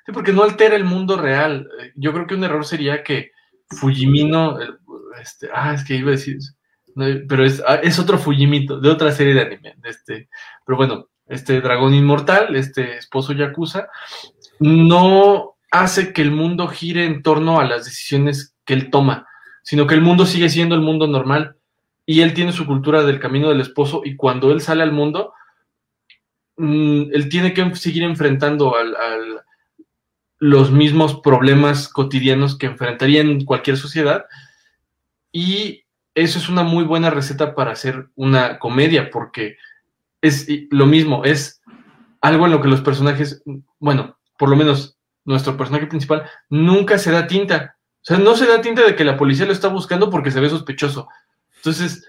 Sí, 0.07 0.13
porque 0.13 0.33
no 0.33 0.45
altera 0.45 0.77
el 0.77 0.85
mundo 0.85 1.17
real. 1.17 1.69
Yo 1.97 2.13
creo 2.13 2.29
que 2.29 2.37
un 2.37 2.45
error 2.45 2.65
sería 2.65 3.03
que 3.03 3.33
Fujimino, 3.67 4.57
este, 5.21 5.49
ah, 5.53 5.75
es 5.75 5.83
que 5.83 5.97
iba 5.97 6.11
a 6.11 6.13
decir, 6.13 6.39
pero 6.95 7.45
es, 7.45 7.61
ah, 7.67 7.81
es 7.83 7.99
otro 7.99 8.17
Fujimito, 8.17 8.79
de 8.79 8.89
otra 8.89 9.11
serie 9.11 9.35
de 9.35 9.41
anime, 9.41 9.75
este, 9.83 10.29
pero 10.65 10.77
bueno, 10.77 11.09
este 11.27 11.61
dragón 11.61 11.95
inmortal, 11.95 12.55
este 12.55 12.99
esposo 12.99 13.33
Yakuza, 13.33 13.89
no 14.61 15.57
hace 15.73 16.13
que 16.13 16.23
el 16.23 16.31
mundo 16.31 16.69
gire 16.69 17.07
en 17.07 17.25
torno 17.25 17.59
a 17.59 17.65
las 17.65 17.87
decisiones 17.87 18.55
que 18.65 18.75
él 18.75 18.89
toma, 18.89 19.27
sino 19.63 19.87
que 19.87 19.95
el 19.95 20.01
mundo 20.01 20.27
sigue 20.27 20.49
siendo 20.49 20.75
el 20.75 20.81
mundo 20.81 21.07
normal 21.07 21.57
y 22.05 22.21
él 22.21 22.35
tiene 22.35 22.53
su 22.53 22.67
cultura 22.67 23.05
del 23.05 23.21
camino 23.21 23.49
del 23.49 23.61
esposo 23.61 24.03
y 24.05 24.17
cuando 24.17 24.53
él 24.53 24.61
sale 24.61 24.83
al 24.83 24.93
mundo, 24.93 25.33
mm, 26.57 27.03
él 27.13 27.29
tiene 27.29 27.55
que 27.55 27.75
seguir 27.77 28.03
enfrentando 28.03 28.77
al, 28.77 28.95
los 30.39 30.73
mismos 30.73 31.21
problemas 31.21 31.89
cotidianos 31.89 32.59
que 32.59 32.67
enfrentaría 32.67 33.21
en 33.21 33.45
cualquier 33.45 33.77
sociedad 33.77 34.27
y 35.31 35.85
eso 36.15 36.39
es 36.39 36.49
una 36.49 36.63
muy 36.65 36.85
buena 36.85 37.11
receta 37.11 37.55
para 37.55 37.73
hacer 37.73 38.09
una 38.17 38.59
comedia 38.59 39.11
porque 39.11 39.57
es 40.21 40.47
lo 40.71 40.87
mismo, 40.87 41.25
es 41.25 41.63
algo 42.21 42.47
en 42.47 42.53
lo 42.53 42.61
que 42.61 42.69
los 42.69 42.81
personajes, 42.81 43.43
bueno, 43.79 44.19
por 44.39 44.49
lo 44.49 44.57
menos 44.57 44.99
nuestro 45.25 45.57
personaje 45.57 45.87
principal, 45.87 46.25
nunca 46.49 46.99
se 46.99 47.11
da 47.11 47.27
tinta. 47.27 47.77
O 48.03 48.05
sea, 48.05 48.19
no 48.19 48.35
se 48.35 48.47
da 48.47 48.61
tinta 48.61 48.85
de 48.85 48.97
que 48.97 49.05
la 49.05 49.17
policía 49.17 49.47
lo 49.47 49.53
está 49.53 49.69
buscando 49.69 50.11
porque 50.11 50.33
se 50.33 50.41
ve 50.41 50.51
sospechoso. 50.51 51.09
Entonces, 51.57 52.07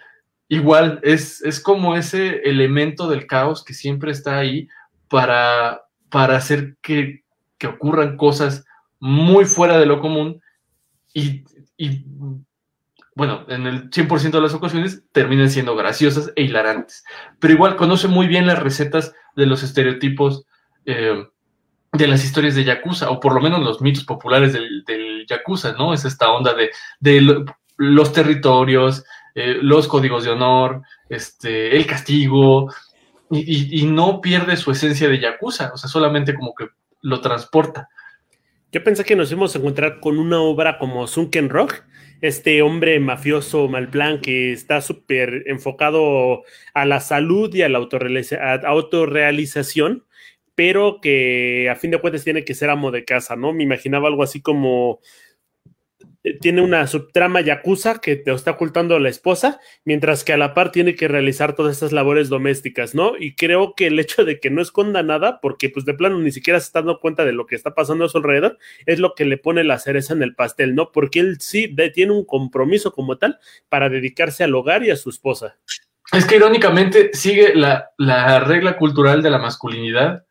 igual 0.47 0.99
es, 1.03 1.41
es 1.43 1.59
como 1.59 1.95
ese 1.95 2.37
elemento 2.49 3.07
del 3.07 3.27
caos 3.27 3.63
que 3.63 3.75
siempre 3.75 4.11
está 4.11 4.37
ahí 4.37 4.67
para, 5.07 5.83
para 6.09 6.35
hacer 6.35 6.77
que, 6.81 7.23
que 7.59 7.67
ocurran 7.67 8.17
cosas 8.17 8.65
muy 8.99 9.45
fuera 9.45 9.77
de 9.77 9.85
lo 9.85 9.99
común 9.99 10.41
y, 11.13 11.43
y 11.77 12.05
bueno, 13.15 13.45
en 13.47 13.67
el 13.67 13.91
100% 13.91 14.31
de 14.31 14.41
las 14.41 14.53
ocasiones 14.55 15.03
terminan 15.11 15.49
siendo 15.49 15.75
graciosas 15.75 16.31
e 16.35 16.43
hilarantes. 16.43 17.03
Pero 17.39 17.53
igual 17.53 17.75
conoce 17.75 18.07
muy 18.07 18.27
bien 18.27 18.47
las 18.47 18.57
recetas 18.57 19.13
de 19.35 19.45
los 19.45 19.61
estereotipos 19.61 20.45
eh, 20.85 21.23
de 21.93 22.07
las 22.07 22.23
historias 22.23 22.55
de 22.55 22.63
Yakuza, 22.63 23.11
o 23.11 23.19
por 23.19 23.33
lo 23.33 23.41
menos 23.41 23.61
los 23.61 23.81
mitos 23.81 24.03
populares 24.03 24.53
del, 24.53 24.83
del 24.85 25.25
Yakuza, 25.27 25.73
¿no? 25.73 25.93
Es 25.93 26.05
esta 26.05 26.31
onda 26.31 26.53
de, 26.53 26.71
de 26.99 27.45
los 27.77 28.13
territorios, 28.13 29.03
eh, 29.35 29.57
los 29.61 29.87
códigos 29.87 30.23
de 30.23 30.31
honor, 30.31 30.81
este, 31.09 31.75
el 31.75 31.85
castigo, 31.85 32.73
y, 33.31 33.83
no 33.85 34.21
pierde 34.21 34.55
su 34.57 34.71
esencia 34.71 35.07
de 35.09 35.19
Yakuza, 35.19 35.71
o 35.73 35.77
sea, 35.77 35.89
solamente 35.89 36.35
como 36.35 36.53
que 36.53 36.67
lo 37.01 37.19
transporta. 37.19 37.89
Yo 38.71 38.83
pensé 38.83 39.03
que 39.03 39.15
nos 39.15 39.31
íbamos 39.31 39.55
a 39.55 39.59
encontrar 39.59 39.99
con 39.99 40.19
una 40.19 40.39
obra 40.39 40.77
como 40.77 41.07
Sunken 41.07 41.49
Rock, 41.49 41.83
este 42.21 42.61
hombre 42.61 42.99
mafioso 42.99 43.67
Malplan 43.67 44.21
que 44.21 44.53
está 44.53 44.81
súper 44.81 45.45
enfocado 45.47 46.43
a 46.73 46.85
la 46.85 46.99
salud 46.99 47.51
y 47.53 47.63
a 47.63 47.69
la 47.69 47.79
autorrealización, 47.79 50.05
pero 50.55 50.99
que 51.01 51.69
a 51.69 51.75
fin 51.75 51.91
de 51.91 51.99
cuentas 51.99 52.23
tiene 52.23 52.45
que 52.45 52.53
ser 52.53 52.69
amo 52.69 52.91
de 52.91 53.05
casa, 53.05 53.35
¿no? 53.35 53.53
Me 53.53 53.63
imaginaba 53.63 54.07
algo 54.07 54.23
así 54.23 54.41
como 54.41 54.99
eh, 56.23 56.37
tiene 56.39 56.61
una 56.61 56.87
subtrama 56.87 57.41
yakuza 57.41 57.99
que 57.99 58.15
te 58.15 58.31
está 58.31 58.51
ocultando 58.51 58.95
a 58.95 58.99
la 58.99 59.09
esposa, 59.09 59.59
mientras 59.83 60.23
que 60.23 60.31
a 60.31 60.37
la 60.37 60.53
par 60.53 60.71
tiene 60.71 60.95
que 60.95 61.09
realizar 61.09 61.53
todas 61.53 61.73
estas 61.73 61.91
labores 61.91 62.29
domésticas, 62.29 62.95
¿no? 62.95 63.13
Y 63.19 63.35
creo 63.35 63.73
que 63.75 63.87
el 63.87 63.99
hecho 63.99 64.23
de 64.23 64.39
que 64.39 64.49
no 64.49 64.61
esconda 64.61 65.03
nada, 65.03 65.39
porque 65.41 65.69
pues 65.69 65.85
de 65.85 65.93
plano 65.93 66.17
ni 66.19 66.31
siquiera 66.31 66.59
se 66.59 66.67
está 66.67 66.79
dando 66.79 66.99
cuenta 66.99 67.25
de 67.25 67.33
lo 67.33 67.45
que 67.45 67.55
está 67.55 67.75
pasando 67.75 68.05
a 68.05 68.09
su 68.09 68.17
alrededor, 68.17 68.57
es 68.85 68.99
lo 68.99 69.15
que 69.15 69.25
le 69.25 69.37
pone 69.37 69.63
la 69.65 69.79
cereza 69.79 70.13
en 70.13 70.23
el 70.23 70.33
pastel, 70.33 70.75
¿no? 70.75 70.91
Porque 70.91 71.19
él 71.19 71.37
sí 71.41 71.75
tiene 71.93 72.13
un 72.13 72.25
compromiso 72.25 72.93
como 72.93 73.17
tal 73.17 73.39
para 73.67 73.89
dedicarse 73.89 74.43
al 74.43 74.55
hogar 74.55 74.83
y 74.83 74.91
a 74.91 74.95
su 74.95 75.09
esposa. 75.09 75.57
Es 76.13 76.25
que 76.25 76.35
irónicamente 76.37 77.09
sigue 77.13 77.55
la, 77.55 77.91
la 77.97 78.39
regla 78.39 78.77
cultural 78.77 79.23
de 79.23 79.29
la 79.29 79.39
masculinidad, 79.39 80.25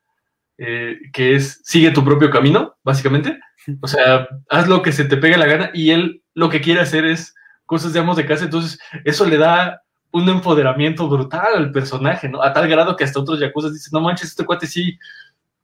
eh, 0.58 0.98
que 1.12 1.34
es 1.36 1.60
sigue 1.64 1.90
tu 1.90 2.04
propio 2.04 2.30
camino, 2.30 2.76
básicamente 2.84 3.38
o 3.80 3.86
sea, 3.86 4.28
haz 4.48 4.68
lo 4.68 4.82
que 4.82 4.92
se 4.92 5.04
te 5.04 5.16
pegue 5.16 5.36
la 5.36 5.46
gana 5.46 5.70
y 5.72 5.90
él 5.90 6.22
lo 6.34 6.48
que 6.48 6.60
quiere 6.60 6.80
hacer 6.80 7.04
es 7.04 7.34
cosas 7.66 7.92
de 7.92 8.00
amos 8.00 8.16
de 8.16 8.26
casa, 8.26 8.44
entonces 8.44 8.78
eso 9.04 9.24
le 9.26 9.36
da 9.36 9.82
un 10.10 10.28
empoderamiento 10.28 11.08
brutal 11.08 11.54
al 11.54 11.72
personaje, 11.72 12.28
¿no? 12.28 12.42
A 12.42 12.52
tal 12.52 12.68
grado 12.68 12.96
que 12.96 13.04
hasta 13.04 13.20
otros 13.20 13.40
yakuza 13.40 13.70
dicen, 13.70 13.90
no 13.92 14.00
manches, 14.00 14.30
este 14.30 14.44
cuate 14.44 14.66
sí 14.66 14.98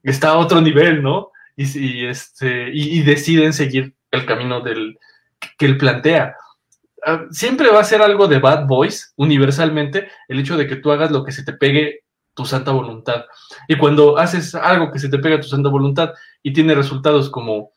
está 0.03 0.31
a 0.31 0.39
otro 0.39 0.61
nivel, 0.61 1.03
¿no? 1.03 1.31
Y, 1.57 2.07
este, 2.07 2.71
y, 2.73 3.03
deciden 3.03 3.53
seguir 3.53 3.93
el 4.13 4.25
camino 4.25 4.61
del, 4.61 4.97
que 5.59 5.67
él 5.67 5.77
plantea. 5.77 6.37
Ah, 7.05 7.25
siempre 7.31 7.69
va 7.71 7.81
a 7.81 7.85
ser 7.85 8.01
algo 8.01 8.29
de 8.29 8.39
bad 8.39 8.67
boys, 8.67 9.13
universalmente, 9.17 10.09
el 10.29 10.39
hecho 10.39 10.57
de 10.57 10.69
que 10.69 10.77
tú 10.77 10.93
hagas 10.93 11.11
lo 11.11 11.25
que 11.25 11.33
se 11.33 11.43
te 11.43 11.53
pegue 11.53 12.05
tu 12.39 12.45
santa 12.45 12.71
voluntad. 12.71 13.25
Y 13.67 13.77
cuando 13.77 14.17
haces 14.17 14.55
algo 14.55 14.93
que 14.93 15.01
se 15.01 15.09
te 15.09 15.19
pega 15.19 15.41
tu 15.41 15.49
santa 15.49 15.69
voluntad 15.69 16.13
y 16.41 16.53
tiene 16.53 16.73
resultados 16.73 17.31
como 17.31 17.73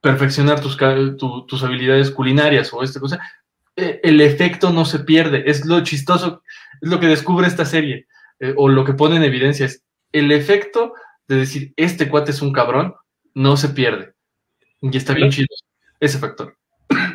perfeccionar 0.00 0.60
tus, 0.60 0.76
tus 1.48 1.64
habilidades 1.64 2.12
culinarias 2.12 2.72
o 2.72 2.84
esta 2.84 3.00
cosa, 3.00 3.18
eh, 3.74 3.98
el 4.04 4.20
efecto 4.20 4.70
no 4.70 4.84
se 4.84 5.00
pierde. 5.00 5.42
Es 5.50 5.66
lo 5.66 5.82
chistoso, 5.82 6.44
es 6.80 6.88
lo 6.88 7.00
que 7.00 7.08
descubre 7.08 7.48
esta 7.48 7.64
serie, 7.64 8.06
eh, 8.38 8.54
o 8.56 8.68
lo 8.68 8.84
que 8.84 8.94
pone 8.94 9.16
en 9.16 9.24
evidencia 9.24 9.66
es 9.66 9.82
el 10.12 10.30
efecto 10.30 10.92
de 11.26 11.38
decir, 11.38 11.72
este 11.74 12.08
cuate 12.08 12.30
es 12.30 12.40
un 12.40 12.52
cabrón, 12.52 12.94
no 13.34 13.56
se 13.56 13.70
pierde. 13.70 14.12
Y 14.80 14.96
está 14.96 15.14
bien 15.14 15.30
chido 15.30 15.48
ese 15.98 16.18
factor. 16.18 16.56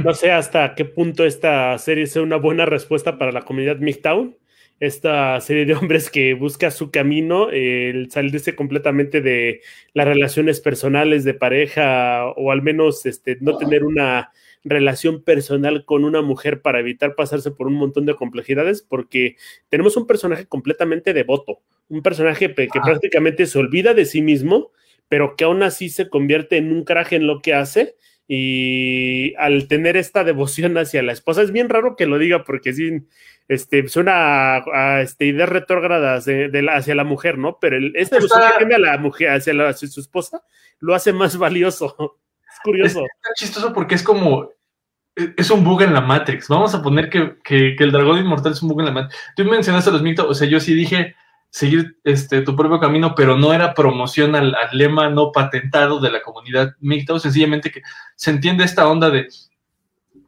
No 0.03 0.13
sé 0.13 0.29
hasta 0.29 0.75
qué 0.75 0.83
punto 0.83 1.23
esta 1.23 1.77
serie 1.77 2.05
sea 2.05 2.21
una 2.21 2.35
buena 2.35 2.65
respuesta 2.65 3.17
para 3.17 3.31
la 3.31 3.43
comunidad 3.43 3.77
MGTOW, 3.77 4.37
esta 4.85 5.39
serie 5.39 5.65
de 5.65 5.73
hombres 5.75 6.09
que 6.09 6.33
busca 6.33 6.71
su 6.71 6.91
camino, 6.91 7.49
el 7.49 8.11
salirse 8.11 8.55
completamente 8.55 9.21
de 9.21 9.61
las 9.93 10.07
relaciones 10.07 10.59
personales 10.59 11.23
de 11.23 11.33
pareja 11.33 12.25
o 12.35 12.51
al 12.51 12.61
menos 12.61 13.05
este, 13.05 13.37
no 13.39 13.57
tener 13.57 13.83
una 13.83 14.31
relación 14.63 15.23
personal 15.23 15.85
con 15.85 16.03
una 16.05 16.21
mujer 16.21 16.61
para 16.61 16.79
evitar 16.79 17.15
pasarse 17.15 17.51
por 17.51 17.67
un 17.67 17.75
montón 17.75 18.05
de 18.05 18.15
complejidades, 18.15 18.81
porque 18.81 19.35
tenemos 19.69 19.97
un 19.97 20.07
personaje 20.07 20.45
completamente 20.45 21.13
devoto, 21.13 21.59
un 21.89 22.01
personaje 22.01 22.53
que 22.53 22.67
prácticamente 22.83 23.45
se 23.45 23.59
olvida 23.59 23.93
de 23.93 24.05
sí 24.05 24.21
mismo, 24.21 24.71
pero 25.09 25.35
que 25.35 25.43
aún 25.43 25.63
así 25.63 25.89
se 25.89 26.09
convierte 26.09 26.57
en 26.57 26.71
un 26.71 26.83
caraje 26.83 27.15
en 27.17 27.27
lo 27.27 27.41
que 27.41 27.53
hace 27.53 27.95
y 28.27 29.35
al 29.35 29.67
tener 29.67 29.97
esta 29.97 30.23
devoción 30.23 30.77
hacia 30.77 31.03
la 31.03 31.11
esposa, 31.11 31.41
es 31.41 31.51
bien 31.51 31.69
raro 31.69 31.95
que 31.95 32.05
lo 32.05 32.17
diga 32.17 32.43
porque 32.43 32.73
sí, 32.73 33.05
este, 33.47 33.87
suena 33.89 34.57
a, 34.57 35.01
este, 35.01 35.25
ideas 35.25 35.49
retrógradas 35.49 36.25
de, 36.25 36.67
hacia 36.71 36.95
la 36.95 37.03
mujer, 37.03 37.37
¿no? 37.37 37.57
Pero 37.59 37.77
el, 37.77 37.93
esta 37.95 38.15
devoción 38.17 38.41
que 38.51 38.57
tiene 38.59 38.75
a 38.75 38.79
la 38.79 38.97
mujer, 38.97 39.29
hacia, 39.29 39.73
su 39.73 39.99
esposa, 39.99 40.43
lo 40.79 40.95
hace 40.95 41.13
más 41.13 41.37
valioso. 41.37 42.19
Es 42.53 42.59
curioso. 42.63 43.01
Es 43.01 43.33
chistoso 43.35 43.73
porque 43.73 43.95
es 43.95 44.03
como, 44.03 44.47
e, 45.15 45.33
es 45.37 45.49
un 45.49 45.63
bug 45.63 45.81
en 45.81 45.91
la 45.91 46.01
Matrix. 46.01 46.47
Vamos 46.47 46.75
a 46.75 46.83
poner 46.83 47.09
que, 47.09 47.37
que, 47.43 47.75
el 47.79 47.91
dragón 47.91 48.19
inmortal 48.19 48.51
es 48.51 48.61
un 48.61 48.69
bug 48.69 48.81
en 48.81 48.85
la 48.85 48.91
Matrix. 48.91 49.19
Tú 49.35 49.43
mencionaste 49.43 49.89
a 49.89 49.93
los 49.93 50.03
mitos, 50.03 50.27
o 50.27 50.33
sea, 50.35 50.47
yo 50.47 50.59
sí 50.59 50.75
dije 50.75 51.15
seguir 51.53 51.97
este, 52.03 52.41
tu 52.41 52.55
propio 52.55 52.79
camino, 52.79 53.13
pero 53.13 53.37
no 53.37 53.53
era 53.53 53.75
promoción 53.75 54.35
al, 54.35 54.55
lema 54.71 55.07
no 55.09 55.31
patentado 55.31 55.99
de 55.99 56.09
la 56.09 56.23
comunidad 56.23 56.73
MGTOW, 56.79 57.19
sencillamente 57.19 57.69
que 57.69 57.83
se 58.15 58.31
entiende 58.31 58.63
esta 58.63 58.87
onda 58.87 59.11
de 59.11 59.27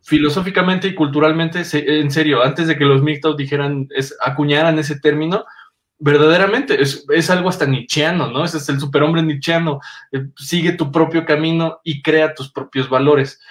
filosóficamente 0.03 0.87
y 0.87 0.93
culturalmente, 0.93 1.63
en 1.73 2.11
serio, 2.11 2.43
antes 2.43 2.67
de 2.67 2.77
que 2.77 2.85
los 2.85 3.01
MGTOW 3.01 3.35
dijeran, 3.35 3.87
es, 3.95 4.15
acuñaran 4.23 4.77
ese 4.77 4.99
término, 4.99 5.45
verdaderamente 5.97 6.79
es, 6.79 7.03
es, 7.09 7.31
algo 7.31 7.49
hasta 7.49 7.65
nichiano, 7.65 8.29
¿no? 8.29 8.45
Ese 8.45 8.57
es 8.57 8.69
el 8.69 8.79
superhombre 8.79 9.23
nichiano, 9.23 9.79
eh, 10.11 10.27
sigue 10.37 10.73
tu 10.73 10.91
propio 10.91 11.25
camino 11.25 11.79
y 11.83 12.03
crea 12.03 12.35
tus 12.35 12.51
propios 12.51 12.87
valores. 12.87 13.41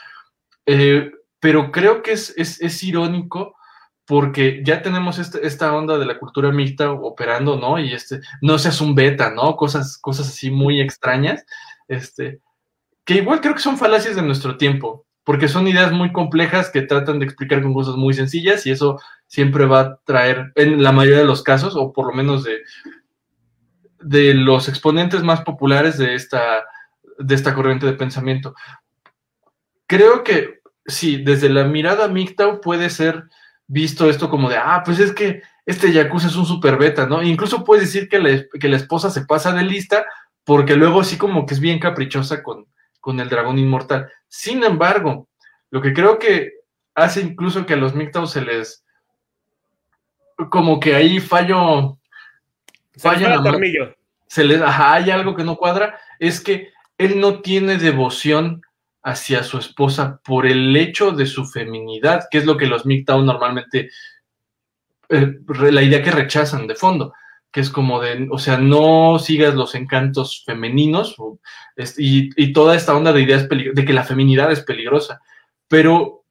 Eh, 0.64 1.10
pero 1.40 1.72
creo 1.72 2.04
que 2.04 2.12
es, 2.12 2.32
es, 2.36 2.60
es 2.60 2.84
irónico 2.84 3.56
porque 4.06 4.62
ya 4.64 4.82
tenemos 4.82 5.18
este, 5.18 5.46
esta 5.46 5.74
onda 5.74 5.98
de 5.98 6.06
la 6.06 6.18
cultura 6.18 6.50
mixta 6.52 6.90
operando, 6.90 7.56
¿no? 7.56 7.78
Y 7.78 7.92
este, 7.92 8.20
no 8.42 8.58
seas 8.58 8.80
un 8.80 8.94
beta, 8.94 9.30
¿no? 9.30 9.56
Cosas, 9.56 9.98
cosas 9.98 10.28
así 10.28 10.50
muy 10.50 10.80
extrañas, 10.80 11.44
este, 11.88 12.40
que 13.04 13.14
igual 13.14 13.40
creo 13.40 13.54
que 13.54 13.60
son 13.60 13.78
falacias 13.78 14.16
de 14.16 14.22
nuestro 14.22 14.56
tiempo, 14.56 15.06
porque 15.24 15.48
son 15.48 15.66
ideas 15.66 15.92
muy 15.92 16.12
complejas 16.12 16.70
que 16.70 16.82
tratan 16.82 17.18
de 17.18 17.24
explicar 17.24 17.62
con 17.62 17.72
cosas 17.72 17.96
muy 17.96 18.12
sencillas 18.12 18.66
y 18.66 18.70
eso 18.70 19.00
siempre 19.26 19.64
va 19.64 19.80
a 19.80 19.96
traer, 20.04 20.52
en 20.54 20.82
la 20.82 20.92
mayoría 20.92 21.20
de 21.20 21.24
los 21.24 21.42
casos, 21.42 21.74
o 21.74 21.92
por 21.92 22.06
lo 22.06 22.12
menos 22.12 22.44
de, 22.44 22.58
de 24.00 24.34
los 24.34 24.68
exponentes 24.68 25.22
más 25.22 25.40
populares 25.40 25.96
de 25.96 26.14
esta, 26.14 26.64
de 27.18 27.34
esta 27.34 27.54
corriente 27.54 27.86
de 27.86 27.94
pensamiento. 27.94 28.54
Creo 29.86 30.22
que 30.24 30.60
sí, 30.86 31.22
desde 31.22 31.48
la 31.48 31.64
mirada 31.64 32.08
mixta 32.08 32.60
puede 32.60 32.90
ser 32.90 33.24
visto 33.66 34.08
esto 34.08 34.28
como 34.28 34.48
de, 34.48 34.56
ah, 34.56 34.82
pues 34.84 34.98
es 34.98 35.12
que 35.12 35.42
este 35.66 35.92
Yakuza 35.92 36.28
es 36.28 36.36
un 36.36 36.46
super 36.46 36.76
beta, 36.76 37.06
¿no? 37.06 37.22
incluso 37.22 37.64
puedes 37.64 37.84
decir 37.84 38.08
que 38.08 38.18
la, 38.18 38.44
que 38.60 38.68
la 38.68 38.76
esposa 38.76 39.10
se 39.10 39.24
pasa 39.24 39.52
de 39.52 39.62
lista 39.62 40.04
porque 40.44 40.76
luego 40.76 41.02
sí 41.04 41.16
como 41.16 41.46
que 41.46 41.54
es 41.54 41.60
bien 41.60 41.78
caprichosa 41.78 42.42
con, 42.42 42.66
con 43.00 43.18
el 43.20 43.28
dragón 43.28 43.58
inmortal. 43.58 44.10
Sin 44.28 44.62
embargo, 44.62 45.28
lo 45.70 45.80
que 45.80 45.94
creo 45.94 46.18
que 46.18 46.52
hace 46.94 47.22
incluso 47.22 47.64
que 47.64 47.74
a 47.74 47.78
los 47.78 47.94
Mictaus 47.94 48.32
se 48.32 48.42
les... 48.42 48.84
como 50.50 50.78
que 50.78 50.94
ahí 50.94 51.20
fallo... 51.20 51.98
Se 52.92 53.00
falla 53.00 53.42
se 54.26 54.44
les, 54.44 54.60
ajá, 54.60 54.94
hay 54.94 55.10
algo 55.10 55.34
que 55.34 55.44
no 55.44 55.56
cuadra, 55.56 55.98
es 56.18 56.40
que 56.40 56.72
él 56.98 57.20
no 57.20 57.40
tiene 57.40 57.76
devoción 57.78 58.62
hacia 59.04 59.42
su 59.42 59.58
esposa 59.58 60.20
por 60.24 60.46
el 60.46 60.74
hecho 60.76 61.12
de 61.12 61.26
su 61.26 61.44
feminidad, 61.44 62.24
que 62.30 62.38
es 62.38 62.46
lo 62.46 62.56
que 62.56 62.66
los 62.66 62.86
MGTOW 62.86 63.22
normalmente, 63.22 63.90
eh, 65.10 65.38
la 65.70 65.82
idea 65.82 66.02
que 66.02 66.10
rechazan 66.10 66.66
de 66.66 66.74
fondo, 66.74 67.12
que 67.52 67.60
es 67.60 67.68
como 67.68 68.00
de, 68.00 68.26
o 68.30 68.38
sea, 68.38 68.56
no 68.56 69.18
sigas 69.18 69.54
los 69.54 69.74
encantos 69.74 70.42
femeninos 70.46 71.16
y, 71.98 72.52
toda 72.52 72.74
esta 72.74 72.96
onda 72.96 73.12
de 73.12 73.20
ideas 73.20 73.46
de 73.48 73.84
que 73.84 73.92
la 73.92 74.04
feminidad 74.04 74.50
es 74.50 74.62
peligrosa. 74.62 75.20
Pero 75.68 76.24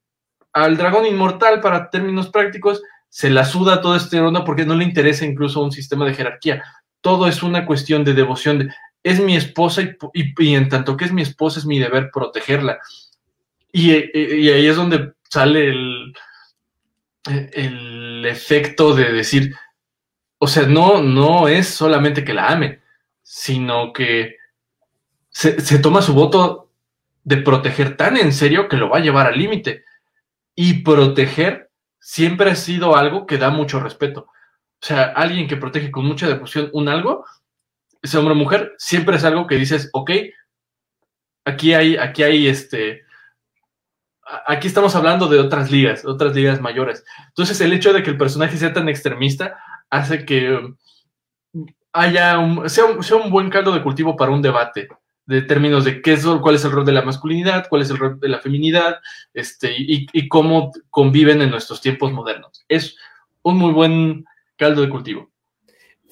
al 0.52 0.76
dragón 0.76 1.06
inmortal, 1.06 1.60
para 1.60 1.90
términos 1.90 2.28
prácticos, 2.28 2.82
se 3.08 3.30
la 3.30 3.44
suda 3.44 3.80
toda 3.80 3.96
esta 3.96 4.20
onda 4.22 4.44
porque 4.44 4.66
no 4.66 4.74
le 4.74 4.84
interesa 4.84 5.24
incluso 5.24 5.62
un 5.62 5.70
sistema 5.70 6.04
de 6.04 6.14
jerarquía. 6.14 6.64
Todo 7.00 7.28
es 7.28 7.42
una 7.44 7.64
cuestión 7.66 8.02
de 8.04 8.14
devoción. 8.14 8.58
De, 8.58 8.74
es 9.04 9.20
mi 9.20 9.36
esposa 9.36 9.82
y, 10.12 10.54
en 10.54 10.68
tanto 10.68 10.96
que 10.96 11.04
es 11.04 11.12
mi 11.12 11.22
esposa 11.22 11.60
es 11.60 11.66
mi 11.66 11.78
deber 11.78 12.10
protegerla. 12.10 12.80
Y, 13.70 13.92
ahí 13.92 14.66
es 14.66 14.76
donde 14.76 15.12
sale 15.28 15.68
el, 15.68 16.14
el 17.26 18.24
efecto 18.26 18.94
de 18.94 19.12
decir, 19.12 19.54
o 20.38 20.48
sea, 20.48 20.64
no, 20.64 21.02
no 21.02 21.48
es 21.48 21.68
solamente 21.68 22.24
que 22.24 22.34
la 22.34 22.48
ame, 22.48 22.80
sino 23.22 23.92
que 23.92 24.36
se, 25.28 25.60
se 25.60 25.78
toma 25.78 26.02
su 26.02 26.14
voto 26.14 26.70
de 27.24 27.38
proteger 27.38 27.96
tan 27.96 28.16
en 28.16 28.32
serio 28.32 28.68
que 28.68 28.76
lo 28.76 28.88
va 28.88 28.98
a 28.98 29.02
llevar 29.02 29.26
al 29.26 29.38
límite. 29.38 29.84
Y 30.54 30.82
proteger 30.82 31.70
siempre 31.98 32.50
ha 32.50 32.56
sido 32.56 32.96
algo 32.96 33.26
que 33.26 33.38
da 33.38 33.50
mucho 33.50 33.80
respeto. 33.80 34.28
O 34.82 34.86
sea, 34.86 35.04
alguien 35.04 35.48
que 35.48 35.56
protege 35.56 35.90
con 35.90 36.04
mucha 36.04 36.28
devoción 36.28 36.70
un 36.72 36.88
algo, 36.88 37.24
ese 38.04 38.18
hombre 38.18 38.34
o 38.34 38.36
mujer, 38.36 38.74
siempre 38.76 39.16
es 39.16 39.24
algo 39.24 39.46
que 39.46 39.56
dices, 39.56 39.88
ok, 39.94 40.10
aquí 41.46 41.72
hay, 41.72 41.96
aquí 41.96 42.22
hay 42.22 42.46
este, 42.46 43.02
aquí 44.46 44.66
estamos 44.66 44.94
hablando 44.94 45.26
de 45.26 45.38
otras 45.38 45.70
ligas, 45.70 46.04
otras 46.04 46.34
ligas 46.34 46.60
mayores. 46.60 47.02
Entonces, 47.28 47.58
el 47.62 47.72
hecho 47.72 47.94
de 47.94 48.02
que 48.02 48.10
el 48.10 48.18
personaje 48.18 48.58
sea 48.58 48.74
tan 48.74 48.90
extremista 48.90 49.58
hace 49.88 50.26
que 50.26 50.74
haya 51.94 52.38
un, 52.38 52.68
sea, 52.68 52.84
un, 52.84 53.30
buen 53.30 53.48
caldo 53.48 53.72
de 53.72 53.82
cultivo 53.82 54.16
para 54.16 54.32
un 54.32 54.42
debate 54.42 54.88
de 55.24 55.40
términos 55.40 55.86
de 55.86 56.02
qué 56.02 56.12
es, 56.12 56.26
cuál 56.42 56.56
es 56.56 56.64
el 56.66 56.72
rol 56.72 56.84
de 56.84 56.92
la 56.92 57.00
masculinidad, 57.00 57.68
cuál 57.70 57.80
es 57.80 57.90
el 57.90 57.96
rol 57.96 58.20
de 58.20 58.28
la 58.28 58.40
feminidad, 58.40 58.98
este, 59.32 59.74
y 59.78 60.28
cómo 60.28 60.72
conviven 60.90 61.40
en 61.40 61.50
nuestros 61.50 61.80
tiempos 61.80 62.12
modernos. 62.12 62.66
Es 62.68 62.98
un 63.40 63.56
muy 63.56 63.72
buen 63.72 64.26
caldo 64.56 64.82
de 64.82 64.90
cultivo. 64.90 65.33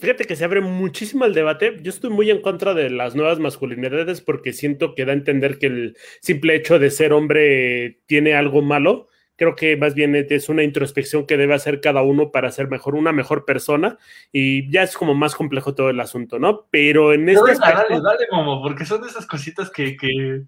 Fíjate 0.03 0.25
que 0.25 0.35
se 0.35 0.45
abre 0.45 0.61
muchísimo 0.61 1.27
el 1.27 1.33
debate. 1.33 1.77
Yo 1.81 1.91
estoy 1.91 2.11
muy 2.11 2.29
en 2.29 2.43
contra 2.43 2.75
de 2.75 2.91
las 2.91 3.15
nuevas 3.15 3.39
masculinidades 3.39 4.21
porque 4.21 4.53
siento 4.53 4.97
que 4.97 5.05
da 5.05 5.13
a 5.13 5.15
entender 5.15 5.61
que 5.61 5.67
el 5.67 5.97
simple 6.21 6.57
hecho 6.57 6.81
de 6.81 6.91
ser 6.91 7.13
hombre 7.13 8.01
tiene 8.07 8.35
algo 8.35 8.63
malo. 8.63 9.07
Creo 9.37 9.55
que 9.55 9.77
más 9.77 9.95
bien 9.95 10.17
es 10.17 10.49
una 10.49 10.65
introspección 10.65 11.25
que 11.25 11.37
debe 11.37 11.55
hacer 11.55 11.81
cada 11.81 12.03
uno 12.03 12.33
para 12.33 12.51
ser 12.51 12.67
mejor, 12.67 12.97
una 12.97 13.13
mejor 13.13 13.45
persona. 13.45 13.97
Y 14.33 14.69
ya 14.73 14.83
es 14.83 14.97
como 14.97 15.15
más 15.15 15.37
complejo 15.37 15.77
todo 15.77 15.89
el 15.89 16.01
asunto, 16.01 16.41
¿no? 16.41 16.67
Pero 16.73 17.13
en 17.13 17.29
este. 17.29 17.55
Dale, 17.61 18.01
dale, 18.01 18.27
Momo, 18.33 18.61
porque 18.61 18.85
son 18.85 19.05
esas 19.05 19.25
cositas 19.25 19.71
que, 19.71 19.97
que 19.97 20.43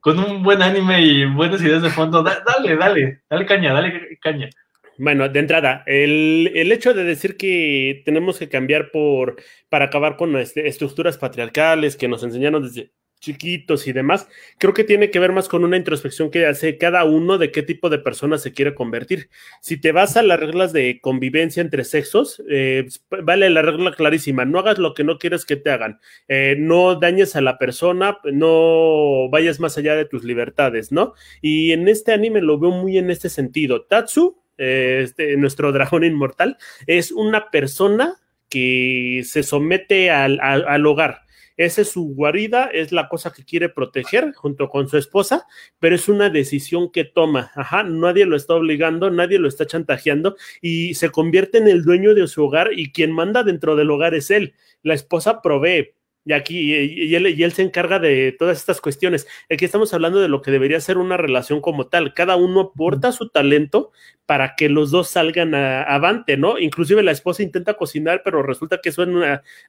con 0.00 0.18
un 0.18 0.42
buen 0.42 0.60
anime 0.60 1.02
y 1.02 1.24
buenas 1.24 1.62
ideas 1.62 1.82
de 1.82 1.90
fondo, 1.90 2.24
dale, 2.24 2.76
dale, 2.76 3.20
dale 3.30 3.46
caña, 3.46 3.72
dale 3.72 4.18
caña. 4.20 4.50
Bueno, 4.98 5.28
de 5.28 5.38
entrada, 5.38 5.84
el, 5.86 6.72
hecho 6.72 6.92
de 6.92 7.04
decir 7.04 7.36
que 7.36 8.02
tenemos 8.04 8.38
que 8.38 8.48
cambiar 8.48 8.90
por 8.90 9.36
para 9.68 9.86
acabar 9.86 10.16
con 10.16 10.36
este, 10.36 10.66
estructuras 10.66 11.16
patriarcales 11.18 11.96
que 11.96 12.08
nos 12.08 12.24
enseñaron 12.24 12.64
desde 12.64 12.90
chiquitos 13.20 13.86
y 13.86 13.92
demás, 13.92 14.28
creo 14.58 14.74
que 14.74 14.84
tiene 14.84 15.10
que 15.10 15.18
ver 15.18 15.32
más 15.32 15.48
con 15.48 15.64
una 15.64 15.76
introspección 15.76 16.30
que 16.30 16.46
hace 16.46 16.78
cada 16.78 17.04
uno 17.04 17.38
de 17.38 17.50
qué 17.52 17.62
tipo 17.62 17.90
de 17.90 17.98
persona 17.98 18.38
se 18.38 18.52
quiere 18.52 18.74
convertir. 18.74 19.28
Si 19.60 19.80
te 19.80 19.92
vas 19.92 20.16
a 20.16 20.22
las 20.22 20.40
reglas 20.40 20.72
de 20.72 21.00
convivencia 21.00 21.60
entre 21.60 21.84
sexos, 21.84 22.42
eh, 22.50 22.86
vale 23.22 23.50
la 23.50 23.62
regla 23.62 23.92
clarísima, 23.92 24.44
no 24.44 24.58
hagas 24.58 24.78
lo 24.78 24.94
que 24.94 25.04
no 25.04 25.18
quieres 25.18 25.44
que 25.44 25.56
te 25.56 25.70
hagan, 25.70 26.00
eh, 26.28 26.56
no 26.58 26.96
dañes 26.96 27.36
a 27.36 27.40
la 27.40 27.58
persona, 27.58 28.18
no 28.24 29.28
vayas 29.30 29.60
más 29.60 29.78
allá 29.78 29.94
de 29.94 30.06
tus 30.06 30.24
libertades, 30.24 30.92
¿no? 30.92 31.14
Y 31.40 31.72
en 31.72 31.88
este 31.88 32.12
anime 32.12 32.40
lo 32.40 32.58
veo 32.58 32.70
muy 32.70 32.98
en 32.98 33.10
este 33.10 33.28
sentido. 33.28 33.84
Tatsu 33.84 34.42
eh, 34.58 35.00
este, 35.04 35.36
nuestro 35.36 35.72
dragón 35.72 36.04
inmortal, 36.04 36.58
es 36.86 37.12
una 37.12 37.50
persona 37.50 38.16
que 38.48 39.22
se 39.24 39.42
somete 39.42 40.10
al, 40.10 40.40
al, 40.40 40.86
hogar. 40.86 41.22
Esa 41.56 41.82
es 41.82 41.90
su 41.90 42.14
guarida, 42.14 42.66
es 42.66 42.92
la 42.92 43.08
cosa 43.08 43.32
que 43.32 43.44
quiere 43.44 43.68
proteger 43.68 44.32
junto 44.32 44.68
con 44.68 44.88
su 44.88 44.96
esposa, 44.96 45.44
pero 45.80 45.96
es 45.96 46.08
una 46.08 46.30
decisión 46.30 46.90
que 46.92 47.04
toma. 47.04 47.50
Ajá, 47.56 47.82
nadie 47.82 48.26
lo 48.26 48.36
está 48.36 48.54
obligando, 48.54 49.10
nadie 49.10 49.40
lo 49.40 49.48
está 49.48 49.66
chantajeando 49.66 50.36
y 50.62 50.94
se 50.94 51.10
convierte 51.10 51.58
en 51.58 51.66
el 51.66 51.82
dueño 51.82 52.14
de 52.14 52.28
su 52.28 52.44
hogar 52.44 52.70
y 52.74 52.92
quien 52.92 53.10
manda 53.12 53.42
dentro 53.42 53.74
del 53.74 53.90
hogar 53.90 54.14
es 54.14 54.30
él. 54.30 54.54
La 54.82 54.94
esposa 54.94 55.42
provee, 55.42 55.94
y 56.28 56.34
aquí, 56.34 56.74
y 56.74 57.14
él, 57.14 57.26
y 57.26 57.42
él, 57.42 57.52
se 57.52 57.62
encarga 57.62 57.98
de 57.98 58.36
todas 58.38 58.58
estas 58.58 58.82
cuestiones. 58.82 59.26
Aquí 59.50 59.64
estamos 59.64 59.94
hablando 59.94 60.20
de 60.20 60.28
lo 60.28 60.42
que 60.42 60.50
debería 60.50 60.78
ser 60.78 60.98
una 60.98 61.16
relación 61.16 61.62
como 61.62 61.86
tal. 61.86 62.12
Cada 62.12 62.36
uno 62.36 62.60
aporta 62.60 63.12
su 63.12 63.30
talento 63.30 63.92
para 64.28 64.56
que 64.56 64.68
los 64.68 64.90
dos 64.90 65.08
salgan 65.08 65.54
avante, 65.54 66.36
¿no? 66.36 66.58
Inclusive 66.58 67.02
la 67.02 67.12
esposa 67.12 67.42
intenta 67.42 67.72
cocinar, 67.72 68.20
pero 68.22 68.42
resulta 68.42 68.78
que 68.82 68.90
eso 68.90 69.06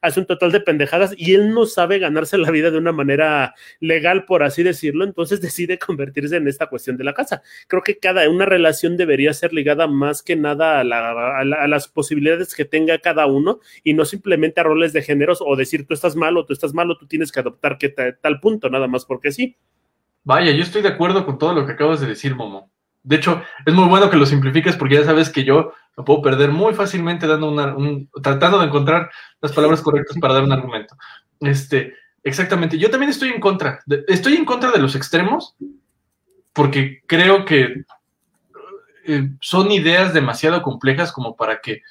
hace 0.02 0.20
un 0.20 0.26
total 0.26 0.52
de 0.52 0.60
pendejadas 0.60 1.14
y 1.16 1.32
él 1.32 1.54
no 1.54 1.64
sabe 1.64 1.98
ganarse 1.98 2.36
la 2.36 2.50
vida 2.50 2.70
de 2.70 2.76
una 2.76 2.92
manera 2.92 3.54
legal, 3.80 4.26
por 4.26 4.42
así 4.42 4.62
decirlo, 4.62 5.04
entonces 5.04 5.40
decide 5.40 5.78
convertirse 5.78 6.36
en 6.36 6.46
esta 6.46 6.66
cuestión 6.66 6.98
de 6.98 7.04
la 7.04 7.14
casa. 7.14 7.40
Creo 7.68 7.82
que 7.82 7.98
cada 7.98 8.28
una 8.28 8.44
relación 8.44 8.98
debería 8.98 9.32
ser 9.32 9.54
ligada 9.54 9.86
más 9.86 10.22
que 10.22 10.36
nada 10.36 10.80
a, 10.80 11.40
a 11.40 11.66
las 11.66 11.88
posibilidades 11.88 12.54
que 12.54 12.66
tenga 12.66 12.98
cada 12.98 13.24
uno 13.24 13.60
y 13.82 13.94
no 13.94 14.04
simplemente 14.04 14.60
a 14.60 14.64
roles 14.64 14.92
de 14.92 15.00
géneros 15.00 15.38
o 15.40 15.56
decir 15.56 15.86
tú 15.86 15.94
estás 15.94 16.16
malo, 16.16 16.44
estás 16.52 16.74
malo, 16.74 16.96
tú 16.98 17.06
tienes 17.06 17.32
que 17.32 17.40
adoptar 17.40 17.78
que 17.78 17.88
tal 17.88 18.40
punto, 18.40 18.68
nada 18.68 18.86
más 18.86 19.04
porque 19.04 19.32
sí. 19.32 19.56
Vaya, 20.24 20.52
yo 20.52 20.62
estoy 20.62 20.82
de 20.82 20.88
acuerdo 20.88 21.24
con 21.24 21.38
todo 21.38 21.54
lo 21.54 21.66
que 21.66 21.72
acabas 21.72 22.00
de 22.00 22.06
decir, 22.06 22.34
Momo. 22.34 22.70
De 23.02 23.16
hecho, 23.16 23.42
es 23.64 23.72
muy 23.72 23.88
bueno 23.88 24.10
que 24.10 24.16
lo 24.16 24.26
simplifiques 24.26 24.76
porque 24.76 24.96
ya 24.96 25.04
sabes 25.04 25.30
que 25.30 25.44
yo 25.44 25.72
lo 25.96 26.04
puedo 26.04 26.20
perder 26.20 26.50
muy 26.50 26.74
fácilmente 26.74 27.26
dando 27.26 27.48
un, 27.48 28.10
tratando 28.22 28.58
de 28.58 28.66
encontrar 28.66 29.10
las 29.40 29.52
palabras 29.52 29.80
correctas 29.80 30.18
para 30.20 30.34
dar 30.34 30.44
un 30.44 30.52
argumento. 30.52 30.96
Este, 31.40 31.94
exactamente. 32.22 32.78
Yo 32.78 32.90
también 32.90 33.10
estoy 33.10 33.30
en 33.30 33.40
contra. 33.40 33.80
estoy 34.06 34.34
en 34.34 34.44
contra 34.44 34.70
de 34.70 34.78
los 34.78 34.94
extremos 34.94 35.56
porque 36.52 37.00
creo 37.06 37.44
que 37.44 37.84
eh, 39.06 39.30
son 39.40 39.70
ideas 39.70 40.12
demasiado 40.12 40.60
complejas 40.62 41.10
como 41.10 41.36
para 41.36 41.60
que 41.60 41.82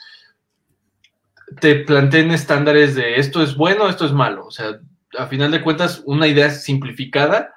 te 1.59 1.75
planteen 1.75 2.31
estándares 2.31 2.95
de 2.95 3.19
esto 3.19 3.41
es 3.41 3.55
bueno, 3.55 3.89
esto 3.89 4.05
es 4.05 4.11
malo. 4.11 4.45
O 4.45 4.51
sea, 4.51 4.79
a 5.17 5.27
final 5.27 5.51
de 5.51 5.61
cuentas, 5.61 6.03
una 6.05 6.27
idea 6.27 6.49
simplificada 6.49 7.55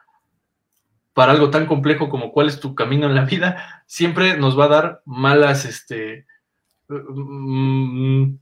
para 1.12 1.32
algo 1.32 1.50
tan 1.50 1.66
complejo 1.66 2.08
como 2.08 2.32
cuál 2.32 2.48
es 2.48 2.60
tu 2.60 2.74
camino 2.74 3.06
en 3.06 3.14
la 3.14 3.24
vida, 3.24 3.84
siempre 3.86 4.36
nos 4.36 4.58
va 4.58 4.64
a 4.64 4.68
dar 4.68 5.02
malas, 5.04 5.64
este, 5.66 6.26
mm, 6.88 8.34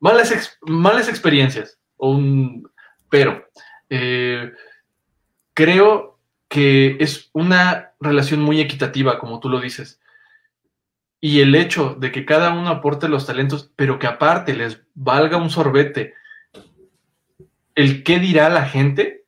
malas, 0.00 0.58
malas 0.62 1.08
experiencias. 1.08 1.78
Pero 3.10 3.44
eh, 3.90 4.50
creo 5.52 6.18
que 6.48 6.96
es 7.00 7.30
una 7.32 7.92
relación 8.00 8.40
muy 8.40 8.60
equitativa, 8.60 9.18
como 9.18 9.40
tú 9.40 9.48
lo 9.48 9.60
dices. 9.60 10.00
Y 11.24 11.40
el 11.40 11.54
hecho 11.54 11.96
de 11.98 12.12
que 12.12 12.26
cada 12.26 12.52
uno 12.52 12.68
aporte 12.68 13.08
los 13.08 13.24
talentos, 13.24 13.72
pero 13.76 13.98
que 13.98 14.06
aparte 14.06 14.52
les 14.52 14.82
valga 14.92 15.38
un 15.38 15.48
sorbete, 15.48 16.12
el 17.74 18.02
qué 18.02 18.18
dirá 18.18 18.50
la 18.50 18.66
gente, 18.66 19.24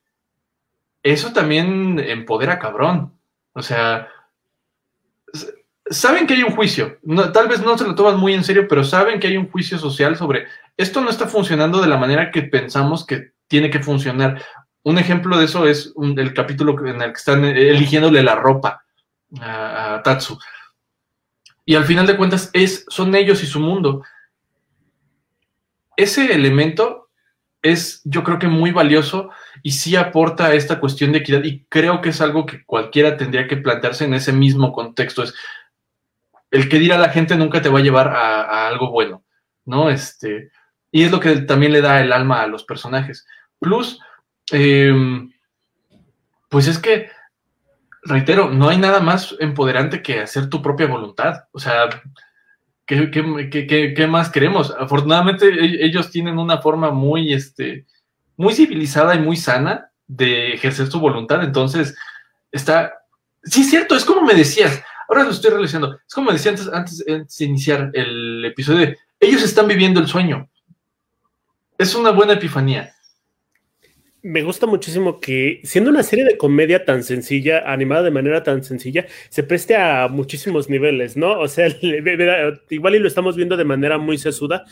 eso 1.03 1.33
también 1.33 1.99
empodera 1.99 2.59
cabrón. 2.59 3.15
O 3.55 3.63
sea, 3.63 4.09
saben 5.89 6.27
que 6.27 6.35
hay 6.35 6.43
un 6.43 6.55
juicio, 6.55 6.99
tal 7.33 7.49
vez 7.49 7.63
no 7.63 7.79
se 7.79 7.87
lo 7.87 7.95
toman 7.95 8.21
muy 8.21 8.35
en 8.35 8.45
serio, 8.45 8.69
pero 8.69 8.85
saben 8.85 9.19
que 9.19 9.29
hay 9.29 9.39
un 9.39 9.49
juicio 9.51 9.79
social 9.79 10.17
sobre 10.17 10.49
esto 10.77 11.01
no 11.01 11.09
está 11.09 11.27
funcionando 11.27 11.81
de 11.81 11.89
la 11.89 11.97
manera 11.97 12.31
que 12.31 12.43
pensamos 12.43 13.07
que 13.07 13.31
tiene 13.49 13.71
que 13.71 13.83
funcionar. 13.83 14.43
Un 14.83 14.99
ejemplo 14.99 15.39
de 15.39 15.47
eso 15.47 15.67
es 15.67 15.95
el 15.97 16.35
capítulo 16.35 16.77
en 16.87 17.01
el 17.01 17.13
que 17.13 17.19
están 17.19 17.43
eligiéndole 17.43 18.23
la 18.23 18.35
ropa 18.35 18.85
a, 19.41 19.95
a, 19.95 20.03
Tatsu. 20.03 20.39
Y 21.67 21.75
al 21.75 21.85
final 21.85 22.07
de 22.07 22.17
cuentas 22.17 22.49
es, 22.55 22.87
son 22.89 23.15
ellos 23.15 23.43
y 23.43 23.47
su 23.47 23.61
mundo. 23.61 24.03
Ese 25.97 26.33
elemento 26.33 27.11
es 27.61 28.01
yo 28.05 28.23
creo 28.23 28.39
que 28.39 28.47
muy 28.47 28.71
valioso 28.71 29.31
y 29.63 29.73
sí 29.73 29.97
aporta 29.97 30.47
a 30.47 30.55
esta 30.55 30.79
cuestión 30.79 31.11
de 31.11 31.19
equidad 31.19 31.43
y 31.43 31.65
creo 31.65 32.01
que 32.01 32.11
es 32.11 32.21
algo 32.21 32.47
que 32.47 32.65
cualquiera 32.65 33.17
tendría 33.17 33.49
que 33.49 33.57
plantearse 33.57 34.05
en 34.05 34.15
ese 34.15 34.33
mismo 34.33 34.73
contexto. 34.73 35.25
Es 35.25 35.35
el 36.53 36.69
que 36.69 36.79
dirá 36.79 36.97
la 36.99 37.09
gente 37.09 37.37
nunca 37.37 37.61
te 37.61 37.69
va 37.69 37.81
a 37.81 37.83
llevar 37.83 38.09
a, 38.09 38.69
algo 38.69 38.91
bueno, 38.91 39.25
¿no? 39.65 39.91
Este, 39.91 40.51
y 40.93 41.03
es 41.03 41.11
lo 41.11 41.19
que 41.19 41.37
también 41.41 41.73
le 41.73 41.81
da 41.81 42.01
el 42.01 42.13
alma 42.13 42.43
a 42.43 42.47
los 42.47 42.63
personajes. 42.65 43.27
Plus, 43.59 44.01
em, 44.53 45.33
pues 46.49 46.69
es 46.69 46.79
que, 46.79 47.11
reitero, 48.07 48.51
no 48.51 48.69
hay 48.69 48.79
nada 48.79 49.01
más 49.01 49.37
empoderante 49.41 50.03
que 50.03 50.21
hacer 50.21 50.49
tu 50.49 50.63
propia 50.63 50.87
voluntad. 50.87 51.45
O 51.53 51.59
sea, 51.59 51.89
¿Qué, 52.87 54.07
más 54.09 54.31
queremos? 54.31 54.73
Afortunadamente 54.79 55.49
e, 55.49 55.85
ellos 55.85 56.11
tienen 56.11 56.39
una 56.39 56.59
forma 56.59 56.93
muy, 56.93 57.33
este, 57.33 57.85
muy 58.37 58.55
civilizada 58.55 59.17
y 59.17 59.19
muy 59.19 59.37
sana 59.37 59.91
de 60.07 60.55
ejercer 60.55 60.87
su 60.87 61.01
voluntad. 61.01 61.43
Entonces, 61.43 61.97
está... 62.53 62.95
Sí, 63.43 63.63
es 63.63 63.71
cierto, 63.71 63.97
es 63.97 64.05
como 64.05 64.23
me 64.23 64.35
decías. 64.35 64.81
Ahora 65.09 65.25
lo 65.25 65.31
estoy 65.31 65.51
realizando. 65.51 65.99
Es 66.07 66.15
como 66.15 66.29
me 66.29 66.35
decía 66.35 66.53
antes, 66.53 66.69
antes, 66.73 67.05
de 67.05 67.45
iniciar 67.45 67.91
el 67.93 68.45
episodio. 68.45 68.95
ellos 69.19 69.43
están 69.43 69.67
viviendo 69.67 69.99
el 69.99 70.07
sueño. 70.07 70.49
Es 71.79 71.95
una 71.97 72.11
buena 72.11 72.35
epifanía. 72.35 72.93
Me 74.27 74.43
gusta 74.43 74.67
muchísimo 74.67 75.21
que, 75.21 75.61
siendo 75.63 75.89
una 75.89 76.03
serie 76.03 76.25
de 76.25 76.37
comedia 76.37 76.85
tan 76.85 77.05
sencilla, 77.05 77.63
animada 77.71 78.03
de 78.03 78.11
manera 78.11 78.43
tan 78.43 78.65
sencilla, 78.65 79.07
se 79.29 79.45
preste 79.45 79.77
a 79.77 80.09
muchísimos 80.09 80.69
niveles, 80.69 81.17
¿no? 81.17 81.39
O 81.39 81.47
sea, 81.47 81.69
igual 82.71 82.97
y 82.97 82.99
lo 82.99 83.07
estamos 83.07 83.37
viendo 83.37 83.57
de 83.57 83.65
manera 83.65 83.99
muy 83.99 84.19
sesuda, 84.19 84.65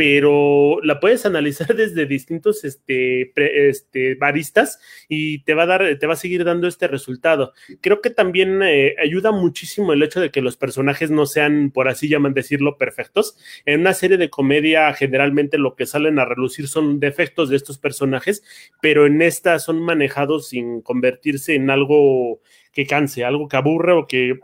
pero 0.00 0.80
la 0.82 0.98
puedes 0.98 1.26
analizar 1.26 1.66
desde 1.76 2.06
distintos 2.06 2.64
este, 2.64 3.32
este, 3.68 4.14
baristas 4.14 4.80
y 5.10 5.42
te 5.44 5.52
va 5.52 5.64
a 5.64 5.66
dar, 5.66 5.98
te 5.98 6.06
va 6.06 6.14
a 6.14 6.16
seguir 6.16 6.42
dando 6.42 6.66
este 6.68 6.88
resultado. 6.88 7.52
Creo 7.82 8.00
que 8.00 8.08
también 8.08 8.62
eh, 8.62 8.96
ayuda 8.98 9.30
muchísimo 9.30 9.92
el 9.92 10.02
hecho 10.02 10.18
de 10.18 10.30
que 10.30 10.40
los 10.40 10.56
personajes 10.56 11.10
no 11.10 11.26
sean, 11.26 11.70
por 11.70 11.86
así 11.86 12.08
llaman 12.08 12.32
decirlo, 12.32 12.78
perfectos. 12.78 13.36
En 13.66 13.80
una 13.80 13.92
serie 13.92 14.16
de 14.16 14.30
comedia, 14.30 14.90
generalmente 14.94 15.58
lo 15.58 15.76
que 15.76 15.84
salen 15.84 16.18
a 16.18 16.24
relucir 16.24 16.66
son 16.66 16.98
defectos 16.98 17.50
de 17.50 17.56
estos 17.56 17.76
personajes, 17.76 18.42
pero 18.80 19.04
en 19.04 19.20
esta 19.20 19.58
son 19.58 19.82
manejados 19.82 20.48
sin 20.48 20.80
convertirse 20.80 21.56
en 21.56 21.68
algo 21.68 22.40
que 22.72 22.86
canse, 22.86 23.22
algo 23.22 23.48
que 23.48 23.58
aburre 23.58 23.92
o 23.92 24.06
que 24.06 24.40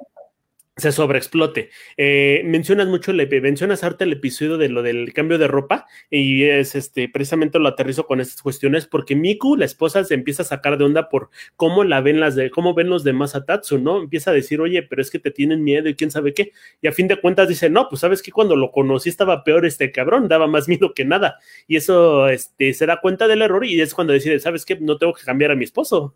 se 0.77 0.93
sobreexplote. 0.93 1.71
Eh, 1.97 2.43
mencionas 2.45 2.87
mucho, 2.87 3.13
le, 3.15 3.27
mencionas 3.41 3.83
harta 3.83 4.05
el 4.05 4.13
episodio 4.13 4.59
de 4.59 4.69
lo 4.69 4.83
del 4.83 5.15
cambio 5.15 5.39
de 5.39 5.49
ropa 5.49 5.87
y 6.11 6.45
es 6.45 6.75
este, 6.75 7.09
precisamente 7.09 7.59
lo 7.59 7.69
aterrizo 7.69 8.07
con 8.07 8.21
estas 8.21 8.43
cuestiones 8.43 8.87
porque 8.87 9.17
Miku, 9.17 9.57
la 9.57 9.65
esposa, 9.65 10.05
se 10.05 10.13
empieza 10.13 10.43
a 10.43 10.47
sacar 10.47 10.77
de 10.77 10.85
onda 10.85 11.09
por 11.09 11.31
cómo 11.57 11.83
la 11.83 12.03
ven 12.03 12.21
las 12.21 12.35
de, 12.35 12.51
cómo 12.51 12.75
ven 12.75 12.91
los 12.91 13.05
demás 13.05 13.35
a 13.35 13.47
Tatsu, 13.47 13.79
¿no? 13.79 14.03
Empieza 14.03 14.31
a 14.31 14.35
decir, 14.35 14.61
oye, 14.61 14.83
pero 14.83 15.01
es 15.01 15.11
que 15.11 15.19
te 15.19 15.31
tienen 15.31 15.65
miedo 15.65 15.89
y 15.89 15.95
quién 15.95 16.11
sabe 16.11 16.35
qué. 16.35 16.53
Y 16.83 16.89
a 16.89 16.93
fin 16.93 17.09
de 17.09 17.19
cuentas 17.21 17.49
dice, 17.49 17.71
no, 17.71 17.89
pues 17.89 18.01
sabes 18.01 18.21
que 18.23 18.31
cuando 18.31 18.55
lo 18.55 18.71
conocí 18.71 19.09
estaba 19.09 19.45
peor 19.45 19.65
este 19.65 19.91
cabrón, 19.93 20.29
daba 20.29 20.47
más 20.47 20.69
miedo 20.69 20.93
que 20.93 21.07
nada. 21.07 21.39
Y 21.67 21.77
eso, 21.77 22.29
este, 22.29 22.75
se 22.75 22.85
da 22.85 23.01
cuenta 23.01 23.29
del 23.29 23.41
error 23.41 23.65
y 23.65 23.81
es 23.81 23.95
cuando 23.95 24.13
decide, 24.13 24.41
¿sabes 24.41 24.67
qué? 24.67 24.79
No 24.79 24.99
tengo 24.99 25.15
que 25.15 25.25
cambiar 25.25 25.53
a 25.53 25.57
mi 25.57 25.65
esposo. 25.65 26.13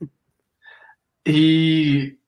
Y, 1.24 2.18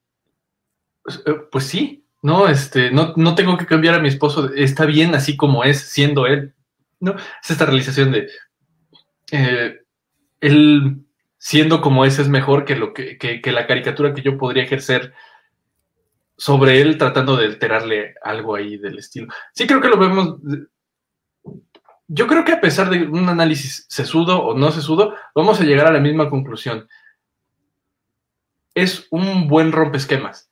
pues 1.51 1.65
sí, 1.65 2.02
no, 2.23 2.49
este, 2.49 2.93
no, 2.93 3.13
no 3.17 3.35
tengo 3.35 3.59
que 3.59 3.67
cambiar 3.67 3.97
a 3.97 3.99
mi 3.99 4.09
esposo, 4.09 4.53
está 4.55 4.87
bien 4.87 5.15
así 5.15 5.37
como 5.37 5.65
es, 5.65 5.81
siendo 5.81 6.27
él, 6.27 6.55
¿no? 7.01 7.17
Es 7.43 7.51
esta 7.51 7.67
realización 7.67 8.13
de 8.13 8.29
eh, 9.33 9.81
él 10.41 11.05
siendo 11.39 11.81
como 11.81 12.05
es 12.05 12.21
es 12.21 12.29
mejor 12.29 12.65
que, 12.65 12.77
lo 12.77 12.95
que, 12.95 13.19
que, 13.19 13.53
la 13.53 13.67
caricatura 13.67 14.15
que 14.15 14.23
yo 14.23 14.39
podría 14.39 14.63
ejercer 14.63 15.13
sobre 16.37 16.81
él 16.81 16.97
tratando 16.97 17.37
de 17.37 17.47
alterarle 17.47 18.15
algo 18.23 18.55
ahí 18.55 18.77
del 18.77 18.99
estilo. 18.99 19.27
Sí 19.53 19.67
creo 19.67 19.81
que 19.81 19.89
lo 19.89 19.99
vemos. 19.99 20.37
Yo 22.07 22.29
creo 22.29 22.45
que 22.45 22.53
a 22.53 22.61
pesar 22.61 22.91
de 22.91 23.09
un 23.09 23.29
análisis 23.29 23.87
sesudo 23.89 24.41
o 24.41 24.57
no 24.57 24.71
sesudo, 24.71 25.17
vamos 25.35 25.61
a 25.61 25.65
llegar 25.65 25.89
a 25.89 25.93
la 25.93 25.99
misma 25.99 26.31
conclusión. 26.31 26.87
Es 28.75 29.09
un 29.11 29.49
buen 29.49 29.73
rompesquemas 29.73 30.52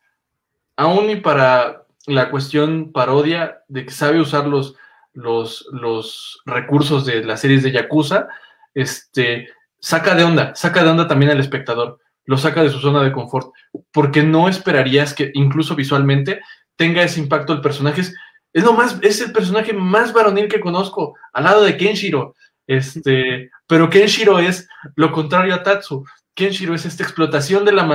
aún 0.80 1.10
y 1.10 1.16
para 1.16 1.84
la 2.06 2.30
cuestión 2.30 2.90
parodia 2.90 3.62
de 3.68 3.84
que 3.84 3.90
sabe 3.90 4.18
usar 4.18 4.46
los, 4.46 4.76
los, 5.12 5.68
los 5.72 6.40
recursos 6.46 7.04
de 7.04 7.22
las 7.22 7.42
series 7.42 7.62
de 7.62 7.72
Yakuza, 7.72 8.28
este, 8.72 9.50
saca 9.78 10.14
de 10.14 10.24
onda, 10.24 10.54
saca 10.54 10.82
de 10.82 10.88
onda 10.88 11.06
también 11.06 11.32
al 11.32 11.38
espectador, 11.38 11.98
lo 12.24 12.38
saca 12.38 12.62
de 12.62 12.70
su 12.70 12.78
zona 12.78 13.02
de 13.02 13.12
confort, 13.12 13.52
porque 13.92 14.22
no 14.22 14.48
esperarías 14.48 15.12
que 15.12 15.30
incluso 15.34 15.74
visualmente 15.76 16.40
tenga 16.76 17.02
ese 17.02 17.20
impacto 17.20 17.52
el 17.52 17.60
personaje. 17.60 18.00
Es, 18.00 18.64
lo 18.64 18.72
más, 18.72 18.98
es 19.02 19.20
el 19.20 19.32
personaje 19.32 19.74
más 19.74 20.14
varonil 20.14 20.48
que 20.48 20.60
conozco, 20.60 21.14
al 21.34 21.44
lado 21.44 21.62
de 21.62 21.76
Kenshiro. 21.76 22.34
Este, 22.66 23.50
pero 23.66 23.90
Kenshiro 23.90 24.38
es 24.38 24.66
lo 24.96 25.12
contrario 25.12 25.54
a 25.54 25.62
Tatsu. 25.62 26.06
Kenshiro 26.40 26.74
es 26.74 26.86
esta 26.86 27.02
explotación 27.02 27.66
de 27.66 27.72
la 27.72 27.86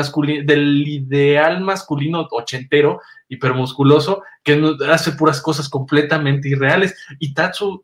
del 0.43 0.88
ideal 0.88 1.62
masculino 1.62 2.27
ochentero, 2.29 3.01
hipermusculoso, 3.27 4.21
que 4.43 4.62
hace 4.88 5.13
puras 5.13 5.41
cosas 5.41 5.67
completamente 5.67 6.49
irreales. 6.49 6.95
Y 7.17 7.34
Tatsu 7.34 7.84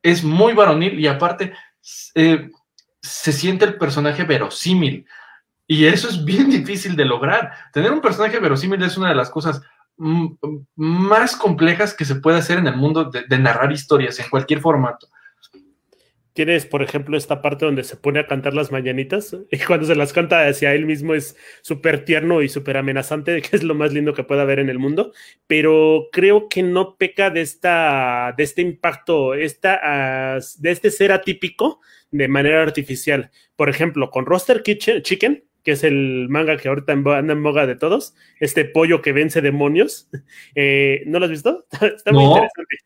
es 0.00 0.22
muy 0.22 0.52
varonil 0.52 1.00
y 1.00 1.08
aparte 1.08 1.52
eh, 2.14 2.50
se 3.02 3.32
siente 3.32 3.64
el 3.64 3.78
personaje 3.78 4.22
verosímil. 4.22 5.04
Y 5.66 5.86
eso 5.86 6.08
es 6.08 6.24
bien 6.24 6.48
difícil 6.58 6.94
de 6.94 7.04
lograr. 7.04 7.50
Tener 7.72 7.90
un 7.90 8.00
personaje 8.00 8.38
verosímil 8.38 8.80
es 8.84 8.96
una 8.96 9.08
de 9.08 9.16
las 9.16 9.28
cosas 9.28 9.60
más 10.76 11.34
complejas 11.34 11.94
que 11.94 12.04
se 12.04 12.14
puede 12.14 12.38
hacer 12.38 12.58
en 12.58 12.68
el 12.68 12.76
mundo 12.76 13.10
de 13.10 13.38
narrar 13.40 13.72
historias 13.72 14.20
en 14.20 14.30
cualquier 14.30 14.60
formato. 14.60 15.08
Tienes, 16.40 16.64
por 16.64 16.80
ejemplo, 16.80 17.18
esta 17.18 17.42
parte 17.42 17.66
donde 17.66 17.84
se 17.84 17.96
pone 17.96 18.18
a 18.18 18.26
cantar 18.26 18.54
las 18.54 18.72
mañanitas 18.72 19.36
y 19.50 19.58
cuando 19.58 19.84
se 19.84 19.94
las 19.94 20.14
canta 20.14 20.48
hacia 20.48 20.72
él 20.72 20.86
mismo 20.86 21.12
es 21.12 21.36
súper 21.60 22.06
tierno 22.06 22.40
y 22.40 22.48
súper 22.48 22.78
amenazante, 22.78 23.42
que 23.42 23.54
es 23.54 23.62
lo 23.62 23.74
más 23.74 23.92
lindo 23.92 24.14
que 24.14 24.24
pueda 24.24 24.40
haber 24.40 24.58
en 24.58 24.70
el 24.70 24.78
mundo, 24.78 25.12
pero 25.46 26.08
creo 26.10 26.48
que 26.48 26.62
no 26.62 26.96
peca 26.96 27.28
de, 27.28 27.42
esta, 27.42 28.32
de 28.38 28.44
este 28.44 28.62
impacto, 28.62 29.34
esta, 29.34 30.38
de 30.56 30.70
este 30.70 30.90
ser 30.90 31.12
atípico 31.12 31.82
de 32.10 32.26
manera 32.26 32.62
artificial. 32.62 33.30
Por 33.54 33.68
ejemplo, 33.68 34.08
con 34.10 34.24
Roster 34.24 34.62
Kitchen, 34.62 35.02
Chicken, 35.02 35.44
que 35.62 35.72
es 35.72 35.84
el 35.84 36.28
manga 36.30 36.56
que 36.56 36.68
ahorita 36.70 36.94
anda 36.94 37.18
en 37.18 37.42
boga 37.42 37.66
de 37.66 37.76
todos, 37.76 38.14
este 38.38 38.64
pollo 38.64 39.02
que 39.02 39.12
vence 39.12 39.42
demonios. 39.42 40.08
Eh, 40.54 41.02
¿No 41.04 41.18
lo 41.18 41.26
has 41.26 41.30
visto? 41.30 41.66
Está 41.70 42.12
muy 42.12 42.24
interesante 42.24 42.76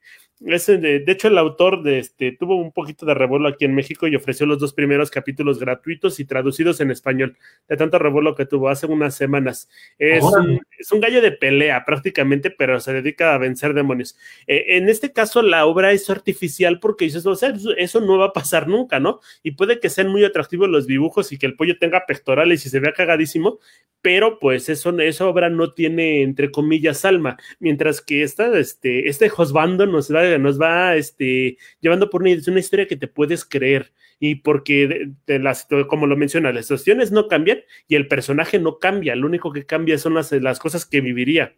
de, 0.40 1.04
hecho, 1.06 1.28
el 1.28 1.38
autor 1.38 1.82
de 1.84 2.00
este, 2.00 2.32
tuvo 2.32 2.56
un 2.56 2.72
poquito 2.72 3.06
de 3.06 3.14
revuelo 3.14 3.48
aquí 3.48 3.64
en 3.64 3.74
México 3.74 4.08
y 4.08 4.16
ofreció 4.16 4.46
los 4.46 4.58
dos 4.58 4.72
primeros 4.72 5.10
capítulos 5.10 5.60
gratuitos 5.60 6.18
y 6.18 6.24
traducidos 6.24 6.80
en 6.80 6.90
español, 6.90 7.36
de 7.68 7.76
tanto 7.76 7.98
revuelo 8.00 8.34
que 8.34 8.44
tuvo 8.44 8.68
hace 8.68 8.86
unas 8.86 9.14
semanas. 9.14 9.68
Es, 9.96 10.24
un, 10.24 11.00
gallo 11.00 11.22
de 11.22 11.30
pelea 11.30 11.84
prácticamente, 11.84 12.50
pero 12.50 12.80
se 12.80 12.92
dedica 12.92 13.34
a 13.34 13.38
vencer 13.38 13.74
demonios. 13.74 14.16
Eh, 14.46 14.76
en 14.76 14.88
este 14.88 15.12
caso, 15.12 15.40
la 15.40 15.66
obra 15.66 15.92
es 15.92 16.10
artificial 16.10 16.80
porque 16.80 17.04
dices, 17.04 17.24
o 17.26 17.36
sea, 17.36 17.54
eso 17.76 18.00
no 18.00 18.18
va 18.18 18.26
a 18.26 18.32
pasar 18.32 18.66
nunca, 18.66 18.98
¿no? 18.98 19.20
Y 19.42 19.52
puede 19.52 19.78
que 19.78 19.88
sean 19.88 20.08
muy 20.08 20.24
atractivos 20.24 20.68
los 20.68 20.86
dibujos 20.88 21.30
y 21.30 21.38
que 21.38 21.46
el 21.46 21.54
pollo 21.54 21.78
tenga 21.78 22.06
pectorales 22.06 22.66
y 22.66 22.70
se 22.70 22.80
vea 22.80 22.92
cagadísimo, 22.92 23.60
pero 24.02 24.38
pues 24.38 24.68
eso, 24.68 24.98
esa 24.98 25.26
obra 25.26 25.48
no 25.48 25.72
tiene, 25.72 26.22
entre 26.22 26.50
comillas, 26.50 27.04
alma, 27.04 27.38
mientras 27.60 28.00
que 28.00 28.22
esta, 28.22 28.58
este, 28.58 29.08
este 29.08 29.28
Josbando 29.28 29.86
nos 29.86 30.08
da 30.08 30.23
nos 30.38 30.60
va 30.60 30.96
este, 30.96 31.56
llevando 31.80 32.10
por 32.10 32.22
una, 32.22 32.30
una 32.46 32.60
historia 32.60 32.86
que 32.86 32.96
te 32.96 33.08
puedes 33.08 33.44
creer 33.44 33.92
y 34.18 34.36
porque 34.36 35.10
de, 35.26 35.38
las, 35.38 35.66
como 35.88 36.06
lo 36.06 36.16
menciona, 36.16 36.52
las 36.52 36.66
situaciones 36.66 37.12
no 37.12 37.28
cambian 37.28 37.58
y 37.88 37.96
el 37.96 38.08
personaje 38.08 38.58
no 38.58 38.78
cambia, 38.78 39.14
lo 39.16 39.26
único 39.26 39.52
que 39.52 39.66
cambia 39.66 39.98
son 39.98 40.14
las, 40.14 40.32
las 40.32 40.58
cosas 40.58 40.86
que 40.86 41.00
viviría. 41.00 41.54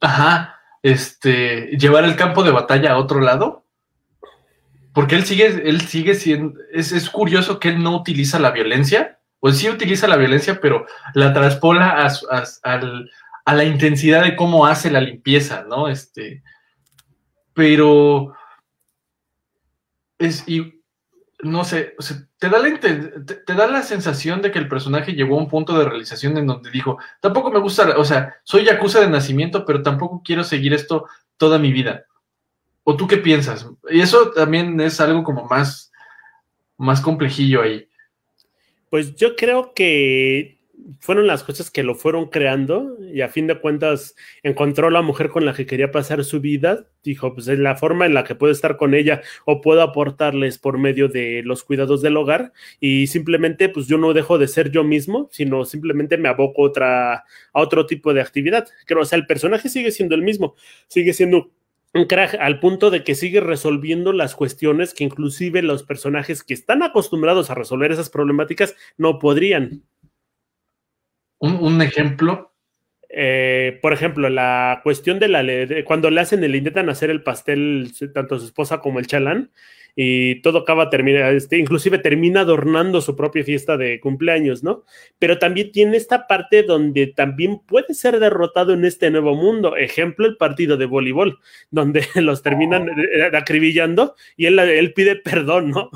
Ajá, 0.00 0.60
este, 0.82 1.76
llevar 1.76 2.04
el 2.04 2.16
campo 2.16 2.42
de 2.42 2.50
batalla 2.50 2.92
a 2.92 2.98
otro 2.98 3.20
lado. 3.20 3.64
Porque 4.92 5.14
él 5.14 5.24
sigue, 5.24 5.68
él 5.68 5.82
sigue 5.82 6.14
siendo, 6.14 6.58
es, 6.72 6.92
es 6.92 7.10
curioso 7.10 7.60
que 7.60 7.68
él 7.68 7.82
no 7.82 7.94
utiliza 7.94 8.38
la 8.38 8.50
violencia, 8.50 9.18
pues 9.40 9.58
sí 9.58 9.68
utiliza 9.68 10.08
la 10.08 10.16
violencia, 10.16 10.58
pero 10.58 10.86
la 11.12 11.34
traspola 11.34 12.06
a, 12.06 12.44
a 13.44 13.54
la 13.54 13.64
intensidad 13.64 14.24
de 14.24 14.34
cómo 14.34 14.64
hace 14.64 14.90
la 14.90 15.02
limpieza, 15.02 15.66
¿no? 15.68 15.88
Este, 15.88 16.42
pero 17.56 18.34
es, 20.18 20.46
y 20.46 20.82
no 21.42 21.64
sé, 21.64 21.94
te, 22.38 22.50
da 22.50 22.58
la, 22.58 22.78
te, 22.78 23.54
da 23.54 23.66
la 23.66 23.82
sensación 23.82 24.42
de 24.42 24.50
que 24.50 24.58
el 24.58 24.68
personaje 24.68 25.14
llegó 25.14 25.36
a 25.36 25.42
un 25.42 25.48
punto 25.48 25.78
de 25.78 25.86
realización 25.86 26.36
en 26.36 26.46
donde 26.46 26.70
dijo, 26.70 26.98
tampoco 27.22 27.50
me 27.50 27.58
gusta, 27.58 27.96
o 27.96 28.04
sea, 28.04 28.36
soy 28.44 28.64
Yakuza 28.64 29.00
de 29.00 29.08
nacimiento, 29.08 29.64
pero 29.64 29.82
tampoco 29.82 30.20
quiero 30.22 30.44
seguir 30.44 30.74
esto 30.74 31.06
toda 31.38 31.58
mi 31.58 31.72
vida. 31.72 32.04
¿O 32.84 32.94
tú 32.94 33.06
qué 33.06 33.16
piensas? 33.16 33.66
Y 33.88 34.00
eso 34.00 34.32
también 34.32 34.78
es 34.78 35.00
algo 35.00 35.24
como 35.24 35.46
más, 35.46 35.90
más 36.76 37.00
complejillo 37.00 37.62
ahí. 37.62 37.88
Pues 38.90 39.16
yo 39.16 39.34
creo 39.34 39.72
que 39.72 40.55
fueron 41.00 41.26
las 41.26 41.42
cosas 41.42 41.70
que 41.70 41.82
lo 41.82 41.94
fueron 41.94 42.26
creando 42.26 42.96
y 43.12 43.20
a 43.20 43.28
fin 43.28 43.46
de 43.46 43.58
cuentas 43.58 44.14
encontró 44.42 44.90
la 44.90 45.02
mujer 45.02 45.30
con 45.30 45.44
la 45.44 45.54
que 45.54 45.66
quería 45.66 45.90
pasar 45.90 46.24
su 46.24 46.40
vida. 46.40 46.86
Dijo, 47.02 47.34
pues 47.34 47.48
es 47.48 47.58
la 47.58 47.76
forma 47.76 48.06
en 48.06 48.14
la 48.14 48.24
que 48.24 48.34
puedo 48.34 48.52
estar 48.52 48.76
con 48.76 48.94
ella 48.94 49.22
o 49.44 49.60
puedo 49.60 49.82
aportarles 49.82 50.58
por 50.58 50.78
medio 50.78 51.08
de 51.08 51.42
los 51.44 51.64
cuidados 51.64 52.02
del 52.02 52.16
hogar 52.16 52.52
y 52.80 53.06
simplemente 53.08 53.68
pues 53.68 53.86
yo 53.86 53.98
no 53.98 54.12
dejo 54.12 54.38
de 54.38 54.48
ser 54.48 54.70
yo 54.70 54.84
mismo, 54.84 55.28
sino 55.32 55.64
simplemente 55.64 56.18
me 56.18 56.28
aboco 56.28 56.62
otra, 56.62 57.14
a 57.14 57.24
otro 57.52 57.86
tipo 57.86 58.14
de 58.14 58.20
actividad. 58.20 58.66
Creo, 58.86 59.02
o 59.02 59.04
sea, 59.04 59.18
el 59.18 59.26
personaje 59.26 59.68
sigue 59.68 59.90
siendo 59.90 60.14
el 60.14 60.22
mismo, 60.22 60.54
sigue 60.88 61.12
siendo 61.12 61.50
un 61.96 62.04
crack 62.06 62.34
al 62.38 62.60
punto 62.60 62.90
de 62.90 63.02
que 63.02 63.14
sigue 63.14 63.40
resolviendo 63.40 64.12
las 64.12 64.34
cuestiones 64.34 64.94
que 64.94 65.04
inclusive 65.04 65.62
los 65.62 65.82
personajes 65.82 66.42
que 66.42 66.54
están 66.54 66.82
acostumbrados 66.82 67.50
a 67.50 67.54
resolver 67.54 67.90
esas 67.90 68.10
problemáticas 68.10 68.76
no 68.96 69.18
podrían. 69.18 69.82
¿Un, 71.38 71.82
ejemplo? 71.82 72.54
Eh, 73.08 73.78
por 73.82 73.92
ejemplo, 73.92 74.28
la 74.28 74.80
cuestión 74.82 75.18
de 75.18 75.28
la 75.28 75.44
cuando 75.84 76.10
le 76.10 76.20
hacen, 76.20 76.40
le 76.40 76.56
intentan 76.56 76.88
hacer 76.88 77.10
el 77.10 77.22
pastel, 77.22 77.92
tanto 78.14 78.38
su 78.38 78.46
esposa 78.46 78.80
como 78.80 78.98
el 78.98 79.06
chalán, 79.06 79.50
y 79.98 80.42
todo 80.42 80.58
acaba 80.58 80.90
termina, 80.90 81.30
este, 81.30 81.56
inclusive 81.56 81.98
termina 81.98 82.40
adornando 82.40 83.00
su 83.00 83.16
propia 83.16 83.42
fiesta 83.42 83.78
de 83.78 83.98
cumpleaños, 83.98 84.62
¿no? 84.62 84.84
Pero 85.18 85.38
también 85.38 85.72
tiene 85.72 85.96
esta 85.96 86.26
parte 86.26 86.62
donde 86.62 87.06
también 87.06 87.60
puede 87.66 87.94
ser 87.94 88.20
derrotado 88.20 88.74
en 88.74 88.84
este 88.84 89.10
nuevo 89.10 89.34
mundo. 89.34 89.74
Ejemplo, 89.74 90.26
el 90.26 90.36
partido 90.36 90.76
de 90.76 90.84
voleibol, 90.84 91.38
donde 91.70 92.06
los 92.16 92.42
terminan 92.42 92.90
oh. 92.90 93.36
acribillando 93.36 94.14
y 94.36 94.44
él, 94.44 94.58
él 94.58 94.92
pide 94.92 95.16
perdón, 95.16 95.70
¿no? 95.70 95.90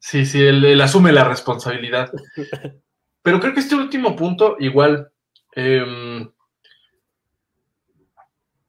Sí, 0.00 0.26
sí, 0.26 0.42
él, 0.42 0.80
asume 0.80 1.12
la 1.12 1.24
responsabilidad. 1.24 2.10
Pero 3.22 3.40
creo 3.40 3.54
que 3.54 3.60
este 3.60 3.74
último 3.74 4.16
punto, 4.16 4.56
igual, 4.58 5.10
em, 5.52 6.30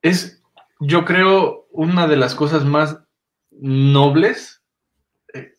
es, 0.01 0.41
yo 0.79 1.05
creo, 1.05 1.67
una 1.71 2.07
de 2.07 2.17
las 2.17 2.35
cosas 2.35 2.65
más 2.65 2.99
nobles, 3.51 4.63
eh, 5.33 5.53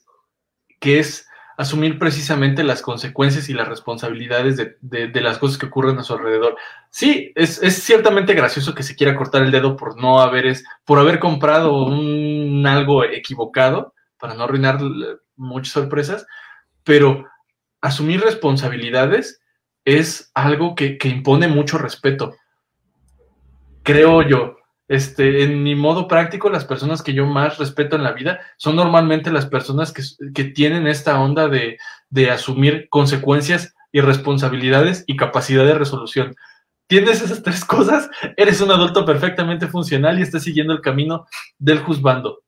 que 0.81 0.99
es 0.99 1.31
asumir 1.61 1.99
precisamente 1.99 2.65
las 2.65 2.81
consecuencias 2.81 3.51
y 3.51 3.53
las 3.53 3.69
responsabilidades 3.69 4.57
de, 4.81 5.21
las 5.21 5.37
cosas 5.37 5.59
que 5.59 5.67
ocurren 5.67 5.99
a 5.99 6.03
su 6.03 6.15
alrededor. 6.15 6.57
Sí, 6.89 7.33
es, 7.35 7.61
ciertamente 7.85 8.33
gracioso 8.33 8.75
que 8.75 8.83
se 8.83 8.97
quiera 8.97 9.15
cortar 9.15 9.43
el 9.43 9.51
dedo 9.51 9.77
por 9.77 10.01
no 10.01 10.23
haber, 10.23 10.47
es, 10.47 10.65
por 10.87 10.99
haber 10.99 11.19
comprado 11.19 11.85
un 11.85 12.67
algo 12.67 13.05
equivocado, 13.05 13.93
para 14.19 14.33
no 14.33 14.45
arruinar 14.45 14.79
muchas 15.37 15.75
sorpresas, 15.75 16.27
pero 16.83 17.27
asumir 17.81 18.21
responsabilidades 18.21 19.41
es 19.85 20.31
algo 20.35 20.75
que, 20.75 20.99
impone 21.05 21.49
mucho 21.49 21.79
respeto. 21.79 22.35
Creo 23.83 24.23
yo. 24.23 24.57
Este, 24.89 25.45
en 25.45 25.63
mi 25.63 25.77
modo 25.77 26.09
práctico, 26.09 26.51
las 26.51 26.65
personas 26.65 27.03
que 27.03 27.15
yo 27.15 27.25
más 27.25 27.59
respeto 27.59 27.95
en 27.95 28.03
la 28.03 28.13
vida 28.13 28.41
son 28.57 28.75
normalmente 28.75 29.31
las 29.31 29.47
personas 29.47 29.93
que, 29.93 30.45
tienen 30.45 30.89
esta 30.89 31.21
onda 31.21 31.49
de, 31.49 31.79
de, 32.09 32.31
asumir 32.31 32.89
consecuencias 32.91 33.75
y 33.93 34.01
responsabilidades 34.01 35.05
y 35.07 35.17
capacidad 35.17 35.65
de 35.65 35.75
resolución. 35.75 36.35
Tienes 36.89 37.23
esas 37.23 37.45
tres 37.45 37.65
cosas, 37.65 38.11
eres 38.37 38.61
un 38.61 38.73
adulto 38.73 39.05
perfectamente 39.05 39.69
funcional 39.69 40.19
y 40.19 40.23
estás 40.23 40.43
siguiendo 40.43 40.73
el 40.73 40.81
camino 40.81 41.27
del 41.59 41.79
juzgando. 41.79 42.43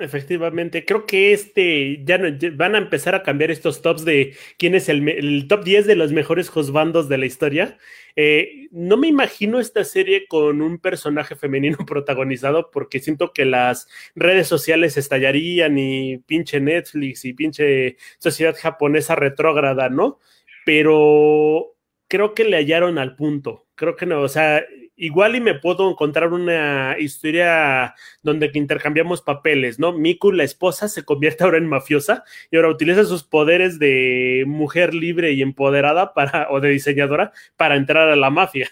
Efectivamente, 0.00 0.84
creo 0.84 1.06
que 1.06 1.32
este 1.32 2.02
ya, 2.04 2.18
no, 2.18 2.28
van 2.54 2.74
a 2.74 2.78
empezar 2.78 3.14
a 3.14 3.22
cambiar 3.22 3.52
estos 3.52 3.80
tops 3.80 4.04
de 4.04 4.34
quién 4.58 4.74
es 4.74 4.88
el, 4.88 5.46
top 5.46 5.62
10 5.62 5.86
de 5.86 5.94
los 5.94 6.10
mejores 6.10 6.48
juzbandos 6.48 7.08
de 7.08 7.16
la 7.16 7.26
historia. 7.26 7.78
Eh, 8.16 8.66
no 8.72 8.96
me 8.96 9.06
imagino 9.06 9.60
esta 9.60 9.84
serie 9.84 10.26
con 10.26 10.62
un 10.62 10.78
personaje 10.78 11.36
femenino 11.36 11.78
protagonizado 11.86 12.72
porque 12.72 12.98
siento 12.98 13.32
que 13.32 13.44
las 13.44 13.86
redes 14.16 14.48
sociales 14.48 14.96
estallarían 14.96 15.78
y 15.78 16.18
pinche 16.18 16.58
Netflix 16.58 17.24
y 17.24 17.32
pinche 17.32 17.96
sociedad 18.18 18.56
japonesa 18.58 19.14
retrógrada, 19.14 19.90
¿no? 19.90 20.18
Pero 20.66 21.76
creo 22.08 22.34
que 22.34 22.42
le 22.44 22.56
hallaron 22.56 22.98
al 22.98 23.14
punto. 23.14 23.66
Creo 23.76 23.94
que 23.94 24.06
no, 24.06 24.22
o 24.22 24.28
sea, 24.28 24.64
igual 24.96 25.36
y 25.36 25.40
me 25.40 25.54
puedo 25.54 25.90
encontrar 25.90 26.32
una 26.32 26.96
historia 26.98 27.94
donde 28.22 28.50
intercambiamos 28.54 29.22
papeles, 29.22 29.78
¿no? 29.78 29.92
Miku, 29.92 30.32
la 30.32 30.44
esposa, 30.44 30.88
se 30.88 31.04
convierte 31.04 31.44
ahora 31.44 31.58
en 31.58 31.68
mafiosa 31.68 32.24
y 32.50 32.56
ahora 32.56 32.70
utiliza 32.70 33.04
sus 33.04 33.24
poderes 33.24 33.78
de 33.78 34.44
mujer 34.46 34.94
libre 34.94 35.32
y 35.32 35.42
empoderada 35.42 36.14
para, 36.14 36.48
o 36.50 36.60
de 36.60 36.70
diseñadora 36.70 37.32
para 37.56 37.76
entrar 37.76 38.08
a 38.08 38.16
la 38.16 38.30
mafia. 38.30 38.70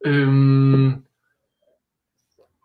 Em, 0.00 1.02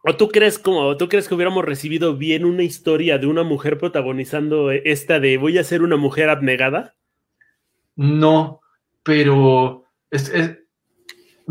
¿O 0.04 0.16
tú 0.16 0.30
crees 0.30 0.58
como 0.58 0.98
tú 0.98 1.08
crees 1.10 1.28
que 1.28 1.36
hubiéramos 1.36 1.64
recibido 1.64 2.18
bien 2.18 2.44
una 2.44 2.64
historia 2.64 3.20
de 3.20 3.28
una 3.28 3.44
mujer 3.44 3.78
protagonizando 3.78 4.72
esta 4.72 5.20
de 5.20 5.38
voy 5.38 5.60
a 5.60 5.64
ser 5.64 5.84
una 5.84 5.98
mujer 5.98 6.30
abnegada? 6.30 6.96
No, 7.96 8.62
pero 9.04 9.86
es, 10.10 10.32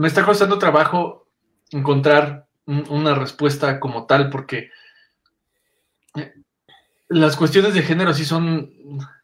me 0.00 0.08
está 0.08 0.24
costando 0.24 0.58
trabajo 0.58 1.28
encontrar 1.72 2.46
una 2.64 3.14
respuesta 3.14 3.78
como 3.78 4.06
tal, 4.06 4.30
porque 4.30 4.70
eh, 6.14 6.32
las 7.08 7.36
cuestiones 7.36 7.74
de 7.74 7.82
género 7.82 8.14
sí 8.14 8.24
son, 8.24 8.72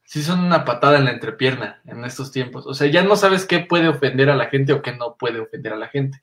sí 0.04 0.22
son 0.22 0.40
una 0.40 0.66
patada 0.66 0.98
en 0.98 1.06
la 1.06 1.12
entrepierna 1.12 1.80
en 1.86 2.04
estos 2.04 2.30
tiempos. 2.30 2.66
O 2.66 2.74
sea, 2.74 2.88
ya 2.88 3.02
no 3.02 3.16
sabes 3.16 3.46
qué 3.46 3.60
puede 3.60 3.88
ofender 3.88 4.28
a 4.28 4.36
la 4.36 4.50
gente 4.50 4.74
o 4.74 4.82
qué 4.82 4.92
no 4.94 5.16
puede 5.16 5.40
ofender 5.40 5.72
a 5.72 5.78
la 5.78 5.88
gente. 5.88 6.20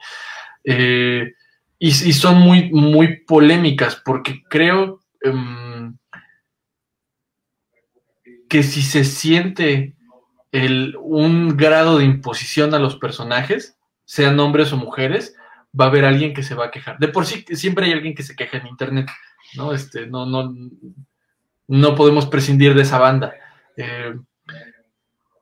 Eh, 0.63 1.33
y, 1.79 1.91
son 1.91 2.37
muy, 2.37 2.71
muy 2.71 3.21
polémicas, 3.25 3.95
porque 4.05 4.43
creo 4.49 4.99
em, 5.21 5.97
que 8.47 8.61
si 8.61 8.83
se 8.83 9.03
siente 9.03 9.95
el, 10.51 10.95
un 11.01 11.57
grado 11.57 11.97
de 11.97 12.05
imposición 12.05 12.75
a 12.75 12.79
los 12.79 12.97
personajes, 12.97 13.79
sean 14.05 14.39
hombres 14.39 14.71
o 14.73 14.77
mujeres, 14.77 15.35
va 15.79 15.85
a 15.85 15.87
haber 15.87 16.05
alguien 16.05 16.33
que 16.33 16.43
se 16.43 16.55
va 16.55 16.65
a 16.65 16.71
quejar. 16.71 16.97
De 16.99 17.07
por 17.07 17.25
sí, 17.25 17.45
siempre 17.55 17.85
hay 17.85 17.93
alguien 17.93 18.15
que 18.15 18.23
se 18.23 18.35
queja 18.35 18.57
en 18.57 18.67
Internet, 18.67 19.09
¿no? 19.55 19.73
Este, 19.73 20.07
no, 20.07 20.25
no, 20.25 20.53
no 21.67 21.95
podemos 21.95 22.25
prescindir 22.25 22.73
de 22.75 22.83
esa 22.83 22.99
banda. 22.99 23.33
Eh, 23.75 24.15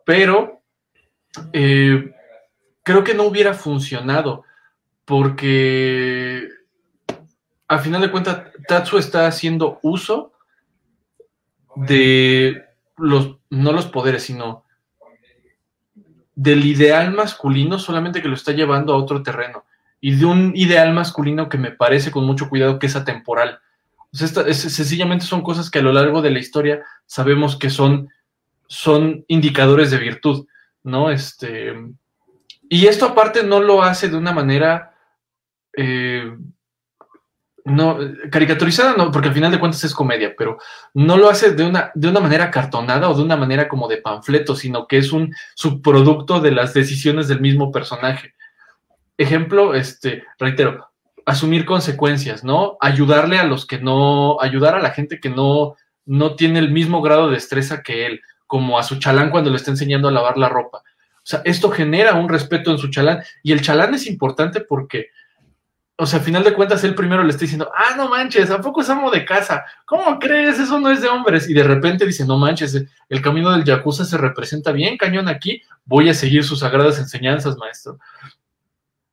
pero 0.06 0.62
eh, 1.54 2.14
creo 2.84 3.04
que 3.04 3.14
no 3.14 3.24
hubiera 3.24 3.54
funcionado 3.54 4.44
porque 5.06 6.48
al 7.68 7.80
final 7.80 8.02
de 8.02 8.12
cuentas 8.12 8.52
Tatsu 8.68 8.98
está 8.98 9.28
haciendo 9.28 9.80
uso 9.82 10.34
de 11.76 12.66
los, 12.98 13.38
no 13.50 13.72
los 13.72 13.88
poderes, 13.88 14.24
sino 14.24 14.61
del 16.36 16.66
ideal 16.66 17.12
masculino, 17.12 17.80
solamente 17.80 18.22
que 18.22 18.28
lo 18.28 18.36
está 18.36 18.52
llevando 18.52 18.94
a 18.94 18.98
otro 18.98 19.24
terreno. 19.24 19.66
Y 20.00 20.16
de 20.16 20.26
un 20.26 20.54
ideal 20.56 20.94
masculino 20.94 21.50
que 21.50 21.58
me 21.58 21.72
parece 21.72 22.12
con 22.12 22.26
mucho 22.26 22.50
cuidado 22.50 22.80
que 22.80 22.88
es 22.88 22.96
atemporal. 22.96 23.60
O 24.14 24.18
sea, 24.18 24.28
sencillamente 24.54 25.26
son 25.26 25.42
cosas 25.42 25.70
que 25.70 25.80
a 25.80 25.84
lo 25.84 25.94
largo 25.94 26.22
de 26.22 26.32
la 26.32 26.40
historia 26.40 26.84
sabemos 27.06 27.56
que 27.56 27.70
son, 27.70 28.10
son 28.68 29.24
indicadores 29.28 29.92
de 29.92 29.98
virtud, 29.98 30.48
¿no? 30.84 31.12
Este, 31.12 31.74
y 32.68 32.88
esto 32.88 33.06
aparte 33.06 33.44
no 33.44 33.62
lo 33.62 33.84
hace 33.84 34.10
de 34.10 34.18
una 34.18 34.32
manera 34.32 34.96
eh, 35.78 36.36
no, 37.66 37.98
caricaturizada 38.32 38.96
no, 38.96 39.12
porque 39.12 39.30
al 39.30 39.34
final 39.34 39.52
de 39.52 39.60
cuentas 39.60 39.84
es 39.84 39.94
comedia, 39.94 40.34
pero 40.38 40.58
no 40.94 41.18
lo 41.18 41.30
hace 41.30 41.52
de 41.52 41.64
una, 41.64 41.92
de 41.94 42.08
una 42.08 42.20
manera 42.20 42.50
cartonada 42.50 43.10
o 43.10 43.16
de 43.16 43.24
una 43.24 43.38
manera 43.38 43.68
como 43.68 43.88
de 43.88 43.98
panfleto, 43.98 44.56
sino 44.56 44.88
que 44.88 44.98
es 44.98 45.12
un 45.12 45.34
subproducto 45.56 46.40
de 46.40 46.52
las 46.52 46.74
decisiones 46.74 47.28
del 47.28 47.42
mismo 47.42 47.72
personaje. 47.72 48.34
Ejemplo, 49.18 49.76
este, 49.76 50.24
reitero, 50.40 50.90
asumir 51.26 51.66
consecuencias, 51.66 52.44
¿no? 52.44 52.78
Ayudarle 52.82 53.38
a 53.38 53.46
los 53.46 53.66
que 53.66 53.80
no, 53.80 54.40
ayudar 54.42 54.76
a 54.76 54.82
la 54.82 54.92
gente 54.92 55.20
que 55.20 55.30
no, 55.30 55.76
no 56.06 56.36
tiene 56.36 56.60
el 56.60 56.72
mismo 56.72 57.02
grado 57.02 57.28
de 57.28 57.36
destreza 57.36 57.84
que 57.84 58.06
él, 58.06 58.22
como 58.48 58.80
a 58.80 58.84
su 58.84 58.98
chalán 58.98 59.30
cuando 59.30 59.50
le 59.50 59.58
está 59.58 59.72
enseñando 59.72 60.08
a 60.08 60.12
lavar 60.12 60.38
la 60.38 60.50
ropa. 60.50 60.80
O 60.80 61.24
sea, 61.24 61.42
esto 61.46 61.70
genera 61.70 62.16
un 62.16 62.30
respeto 62.30 62.72
en 62.72 62.80
su 62.80 62.90
chalán 62.90 63.24
y 63.44 63.52
el 63.52 63.62
chalán 63.62 63.94
es 63.94 64.08
importante 64.08 64.62
porque 64.62 65.10
o 65.98 66.06
sea, 66.06 66.20
al 66.20 66.26
final 66.26 66.44
de 66.44 66.54
cuentas, 66.54 66.84
él 66.84 66.96
primero 66.96 67.24
le 67.24 67.30
está 67.30 67.42
diciendo, 67.42 67.70
ah, 67.76 67.96
no 67.96 68.10
manches, 68.10 68.50
¿a 68.50 68.60
poco 68.60 68.82
es 68.82 68.90
amo 68.90 69.12
de 69.12 69.24
casa? 69.24 69.66
¿Cómo 69.86 70.18
crees? 70.18 70.58
Eso 70.58 70.80
no 70.80 70.90
es 70.90 71.02
de 71.02 71.08
hombres. 71.08 71.48
Y 71.48 71.54
de 71.54 71.64
repente 71.64 72.08
dice, 72.08 72.26
no 72.26 72.40
manches, 72.40 72.86
el 73.08 73.22
camino 73.22 73.52
del 73.52 73.64
Yakuza 73.64 74.04
se 74.04 74.18
representa 74.18 74.72
bien 74.72 74.98
cañón 74.98 75.28
aquí, 75.28 75.62
voy 75.86 76.10
a 76.10 76.14
seguir 76.14 76.44
sus 76.44 76.60
sagradas 76.60 76.98
enseñanzas, 76.98 77.58
maestro. 77.58 78.00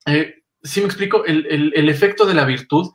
Eh, 0.06 0.42
sí 0.62 0.80
me 0.80 0.86
explico, 0.86 1.24
el, 1.24 1.88
efecto 1.88 2.24
de 2.24 2.34
la 2.34 2.44
virtud 2.44 2.90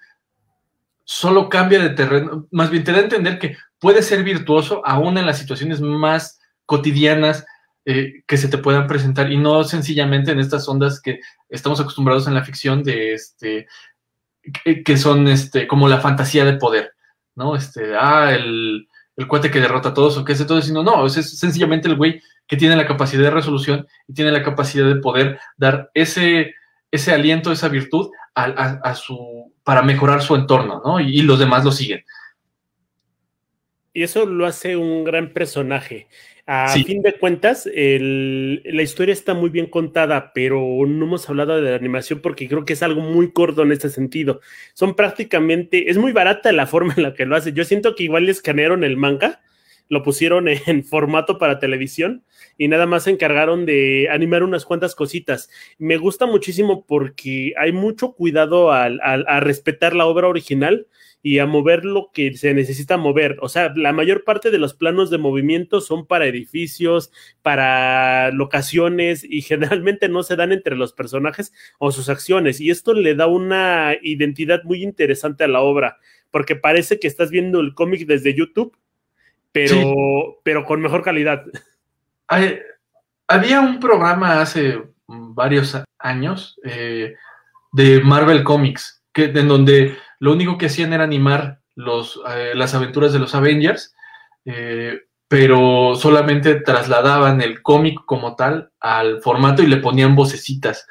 solo 1.04 1.50
cambia 1.50 1.80
de 1.80 1.91
terreno, 1.91 2.48
más 2.52 2.69
bien 2.72 2.84
te 2.84 2.91
da 2.91 3.00
a 3.00 3.02
entender 3.02 3.38
que 3.38 3.58
puede 3.80 4.02
ser 4.02 4.24
virtuoso 4.24 4.82
aún 4.86 5.17
en 5.17 5.26
las 5.26 5.38
situaciones 5.38 5.82
más 5.82 6.39
cotidianas 6.65 7.46
eh, 7.86 8.24
que 8.28 8.38
se 8.38 8.48
te 8.48 8.58
puedan 8.58 8.88
presentar 8.88 9.32
y 9.32 9.38
no 9.38 9.63
sencillamente 9.63 10.32
en 10.32 10.39
estas 10.39 10.67
ondas 10.67 11.02
que 11.02 11.19
estamos 11.50 11.80
acostumbrados 11.80 12.28
en 12.28 12.34
la 12.34 12.43
ficción 12.43 12.84
de 12.84 13.13
este 13.13 13.67
que, 14.86 14.98
son 14.98 15.28
este 15.28 15.67
como 15.67 15.88
la 15.88 16.00
fantasía 16.00 16.46
de 16.46 16.54
poder, 16.54 16.93
¿no? 17.36 17.56
Este, 17.56 17.96
ah, 17.98 18.34
el, 18.34 18.88
el 19.15 19.28
cuate 19.28 19.52
que 19.52 19.60
derrota 19.60 19.89
a 19.89 19.93
todos 19.93 20.17
o 20.17 20.26
qué 20.26 20.36
sé 20.36 20.46
todo, 20.46 20.62
sino 20.62 20.84
no, 20.84 21.06
es, 21.06 21.13
sencillamente 21.13 21.88
el 21.88 21.96
güey 21.96 22.22
que 22.48 22.58
tiene 22.58 22.76
la 22.76 22.88
capacidad 22.88 23.24
de 23.24 23.30
resolución 23.30 23.88
y 24.08 24.13
tiene 24.13 24.32
la 24.32 24.43
capacidad 24.43 24.88
de 24.88 24.96
poder 24.96 25.39
dar 25.58 25.89
ese, 25.93 26.56
ese 26.91 27.13
aliento, 27.13 27.52
esa 27.52 27.69
virtud 27.69 28.12
a, 28.36 28.96
su, 28.96 29.54
para 29.63 29.82
mejorar 29.82 30.22
su 30.22 30.36
entorno, 30.36 30.82
¿no? 30.84 31.00
Y, 31.00 31.22
los 31.22 31.39
demás 31.39 31.63
lo 31.63 31.72
siguen. 31.72 32.04
Y 33.93 34.04
eso 34.04 34.26
lo 34.26 34.48
hace 34.48 34.76
un 34.76 35.04
gran 35.04 35.32
personaje. 35.32 36.08
A 36.45 36.67
fin 36.73 37.01
de 37.01 37.13
cuentas, 37.13 37.65
la 37.73 38.82
historia 38.82 39.13
está 39.13 39.34
muy 39.34 39.49
bien 39.49 39.67
contada, 39.67 40.34
pero 40.34 40.60
no 40.86 41.06
hemos 41.06 41.29
hablado 41.29 41.56
de 41.56 41.69
la 41.69 41.77
animación 41.77 42.19
porque 42.19 42.49
creo 42.49 42.65
que 42.65 42.73
es 42.73 42.84
algo 42.84 42.99
muy 42.99 43.32
corto 43.32 43.63
en 43.63 43.71
este 43.71 43.89
sentido. 43.89 44.41
Son 44.73 44.93
prácticamente, 44.93 45.89
es 45.89 45.97
muy 45.97 46.12
barata 46.12 46.51
la 46.51 46.67
forma 46.67 46.93
en 46.97 47.03
la 47.03 47.13
que 47.13 47.25
lo 47.25 47.38
hace. 47.38 47.53
Yo 47.53 47.63
siento 47.63 47.95
que 47.95 48.03
igual 48.03 48.25
le 48.25 48.32
escanearon 48.32 48.84
el 48.84 48.97
manga, 48.97 49.41
lo 49.88 50.03
pusieron 50.03 50.47
en 50.67 50.84
formato 50.84 51.38
para 51.38 51.60
televisión 51.60 52.25
y 52.58 52.67
nada 52.67 52.88
más 52.88 53.03
se 53.03 53.12
encargaron 53.12 53.65
de 53.65 54.10
animar 54.12 54.43
unas 54.43 54.65
cuantas 54.65 54.95
cositas. 54.95 55.49
Me 55.77 55.95
gusta 55.95 56.25
muchísimo 56.25 56.86
porque 56.86 57.53
hay 57.58 57.71
mucho 57.71 58.15
cuidado 58.15 58.73
al, 58.73 58.99
a 59.01 59.39
respetar 59.39 59.95
la 59.95 60.08
obra 60.08 60.27
original 60.27 60.88
y 61.26 61.40
a 61.40 61.46
mover 61.46 61.86
lo 61.86 62.12
que 62.14 62.36
se 62.36 62.54
necesita 62.54 62.98
mover. 62.98 63.38
O 63.42 63.48
sea, 63.48 63.72
la 63.78 63.94
mayor 63.94 64.26
parte 64.26 64.52
de 64.52 64.58
los 64.58 64.74
planos 64.74 65.10
de 65.10 65.18
movimiento 65.18 65.80
son 65.80 66.06
para 66.06 66.26
edificios, 66.26 67.14
para 67.42 68.30
locaciones 68.32 69.24
y 69.24 69.42
generalmente 69.42 70.10
no 70.10 70.22
se 70.24 70.36
dan 70.36 70.52
entre 70.52 70.76
los 70.76 70.92
personajes 70.92 71.54
o 71.80 71.94
sus 71.94 72.10
acciones. 72.10 72.60
Y 72.60 72.70
esto 72.70 72.94
le 72.94 73.16
da 73.16 73.28
una 73.28 73.96
identidad 74.02 74.64
muy 74.66 74.84
interesante 74.84 75.46
a 75.46 75.48
la 75.48 75.62
obra, 75.62 75.98
porque 76.30 76.58
parece 76.58 77.00
que 77.00 77.08
estás 77.08 77.32
viendo 77.32 77.62
el 77.62 77.74
cómic 77.74 78.06
desde 78.06 78.36
YouTube, 78.36 78.78
pero, 79.54 80.42
pero 80.44 80.66
con 80.66 80.82
mejor 80.82 81.04
calidad. 81.04 81.46
había 82.28 83.62
un 83.62 83.80
programa 83.80 84.42
hace 84.42 84.78
varios 85.08 85.82
años 86.00 86.60
eh, 86.66 87.16
de 87.72 88.02
Marvel 88.02 88.44
Comics, 88.44 89.02
que, 89.14 89.26
en 89.26 89.48
donde 89.48 89.96
lo 90.19 90.32
único 90.34 90.58
que 90.58 90.67
hacían 90.67 90.93
era 90.93 91.04
animar 91.04 91.60
los, 91.76 92.21
eh, 92.30 92.52
las 92.56 92.73
aventuras 92.73 93.13
de 93.13 93.19
los 93.19 93.36
Avengers, 93.36 93.95
eh, 94.45 95.02
pero 95.28 95.95
solamente 95.95 96.56
trasladaban 96.56 97.41
el 97.41 97.62
cómic 97.62 97.99
como 98.06 98.36
tal 98.36 98.71
al 98.80 99.21
formato 99.21 99.63
y 99.63 99.67
le 99.67 99.78
ponían 99.78 100.15
vocecitas. 100.15 100.88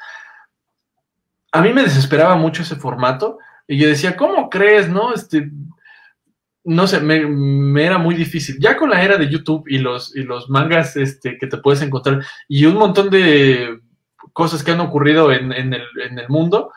A 1.51 1.61
mí 1.61 1.71
me 1.71 1.83
desesperaba 1.83 2.35
mucho 2.35 2.63
ese 2.63 2.75
formato 2.75 3.37
y 3.67 3.77
yo 3.77 3.87
decía, 3.87 4.17
¿cómo 4.17 4.49
crees, 4.49 4.89
no? 4.89 5.13
Este, 5.13 5.49
no 6.65 6.87
sé, 6.87 6.99
me, 6.99 7.83
era 7.83 7.97
muy 7.97 8.15
difícil. 8.15 8.57
Ya 8.59 8.75
con 8.75 8.89
la 8.89 9.03
era 9.03 9.17
de 9.17 9.29
YouTube 9.29 9.63
y 9.67 9.77
los, 9.77 10.15
y 10.15 10.23
los 10.23 10.49
mangas 10.49 10.97
este, 10.97 11.37
que 11.37 11.47
te 11.47 11.57
puedes 11.57 11.81
encontrar 11.81 12.25
y 12.47 12.65
un 12.65 12.75
montón 12.75 13.09
de 13.09 13.79
cosas 14.33 14.63
que 14.63 14.71
han 14.71 14.79
ocurrido 14.79 15.31
en, 15.31 15.51
en, 15.51 15.73
el, 15.73 15.85
en 16.05 16.19
el 16.19 16.27
mundo, 16.27 16.71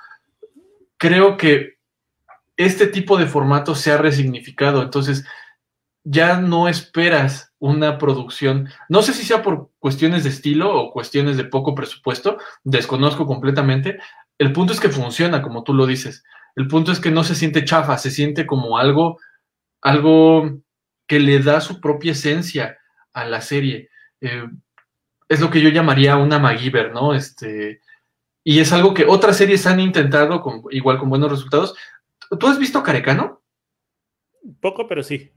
creo 0.98 1.36
que 1.36 1.75
este 2.56 2.86
tipo 2.86 3.16
de 3.16 3.26
formato 3.26 3.74
se 3.74 3.92
ha 3.92 3.98
resignificado. 3.98 4.82
Entonces, 4.82 5.24
ya 6.04 6.40
no 6.40 6.68
esperas 6.68 7.52
una 7.58 7.98
producción, 7.98 8.68
no 8.88 9.02
sé 9.02 9.12
si 9.12 9.24
sea 9.24 9.42
por 9.42 9.70
cuestiones 9.80 10.22
de 10.22 10.30
estilo 10.30 10.72
o 10.72 10.92
cuestiones 10.92 11.36
de 11.36 11.44
poco 11.44 11.74
presupuesto, 11.74 12.38
desconozco 12.62 13.26
completamente. 13.26 13.98
El 14.38 14.52
punto 14.52 14.72
es 14.72 14.78
que 14.78 14.88
funciona, 14.88 15.42
como 15.42 15.64
tú 15.64 15.74
lo 15.74 15.84
dices. 15.84 16.22
El 16.54 16.68
punto 16.68 16.92
es 16.92 17.00
que 17.00 17.10
no 17.10 17.24
se 17.24 17.34
siente 17.34 17.64
chafa, 17.64 17.98
se 17.98 18.10
siente 18.10 18.46
como 18.46 18.78
algo, 18.78 19.18
algo 19.82 20.60
que 21.08 21.18
le 21.18 21.40
da 21.40 21.60
su 21.60 21.80
propia 21.80 22.12
esencia 22.12 22.78
a 23.12 23.24
la 23.24 23.40
serie. 23.40 23.90
Eh, 24.20 24.46
es 25.28 25.40
lo 25.40 25.50
que 25.50 25.60
yo 25.60 25.70
llamaría 25.70 26.16
una 26.16 26.38
MacGyver, 26.38 26.92
¿no? 26.92 27.14
Este, 27.14 27.80
y 28.44 28.60
es 28.60 28.72
algo 28.72 28.94
que 28.94 29.06
otras 29.06 29.36
series 29.36 29.66
han 29.66 29.80
intentado, 29.80 30.40
con, 30.40 30.62
igual 30.70 30.98
con 30.98 31.10
buenos 31.10 31.30
resultados, 31.30 31.74
¿Tú 32.38 32.46
has 32.46 32.58
visto 32.58 32.82
Carecano? 32.82 33.40
Poco, 34.60 34.86
pero 34.86 35.02
sí. 35.02 35.30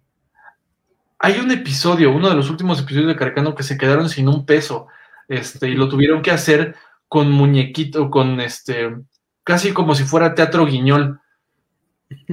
Hay 1.20 1.40
un 1.40 1.52
episodio, 1.52 2.12
uno 2.12 2.30
de 2.30 2.36
los 2.36 2.50
últimos 2.50 2.80
episodios 2.80 3.08
de 3.08 3.16
Carecano 3.16 3.56
que 3.56 3.64
se 3.64 3.78
quedaron 3.78 4.10
sin 4.10 4.28
un 4.28 4.46
peso, 4.46 4.88
este, 5.28 5.70
y 5.70 5.74
lo 5.74 5.90
tuvieron 5.90 6.22
que 6.22 6.32
hacer 6.32 6.76
con 7.08 7.32
muñequito, 7.32 8.10
con 8.10 8.40
este, 8.40 8.96
casi 9.44 9.74
como 9.74 9.96
si 9.96 10.04
fuera 10.04 10.34
teatro 10.34 10.66
guiñol. 10.66 11.20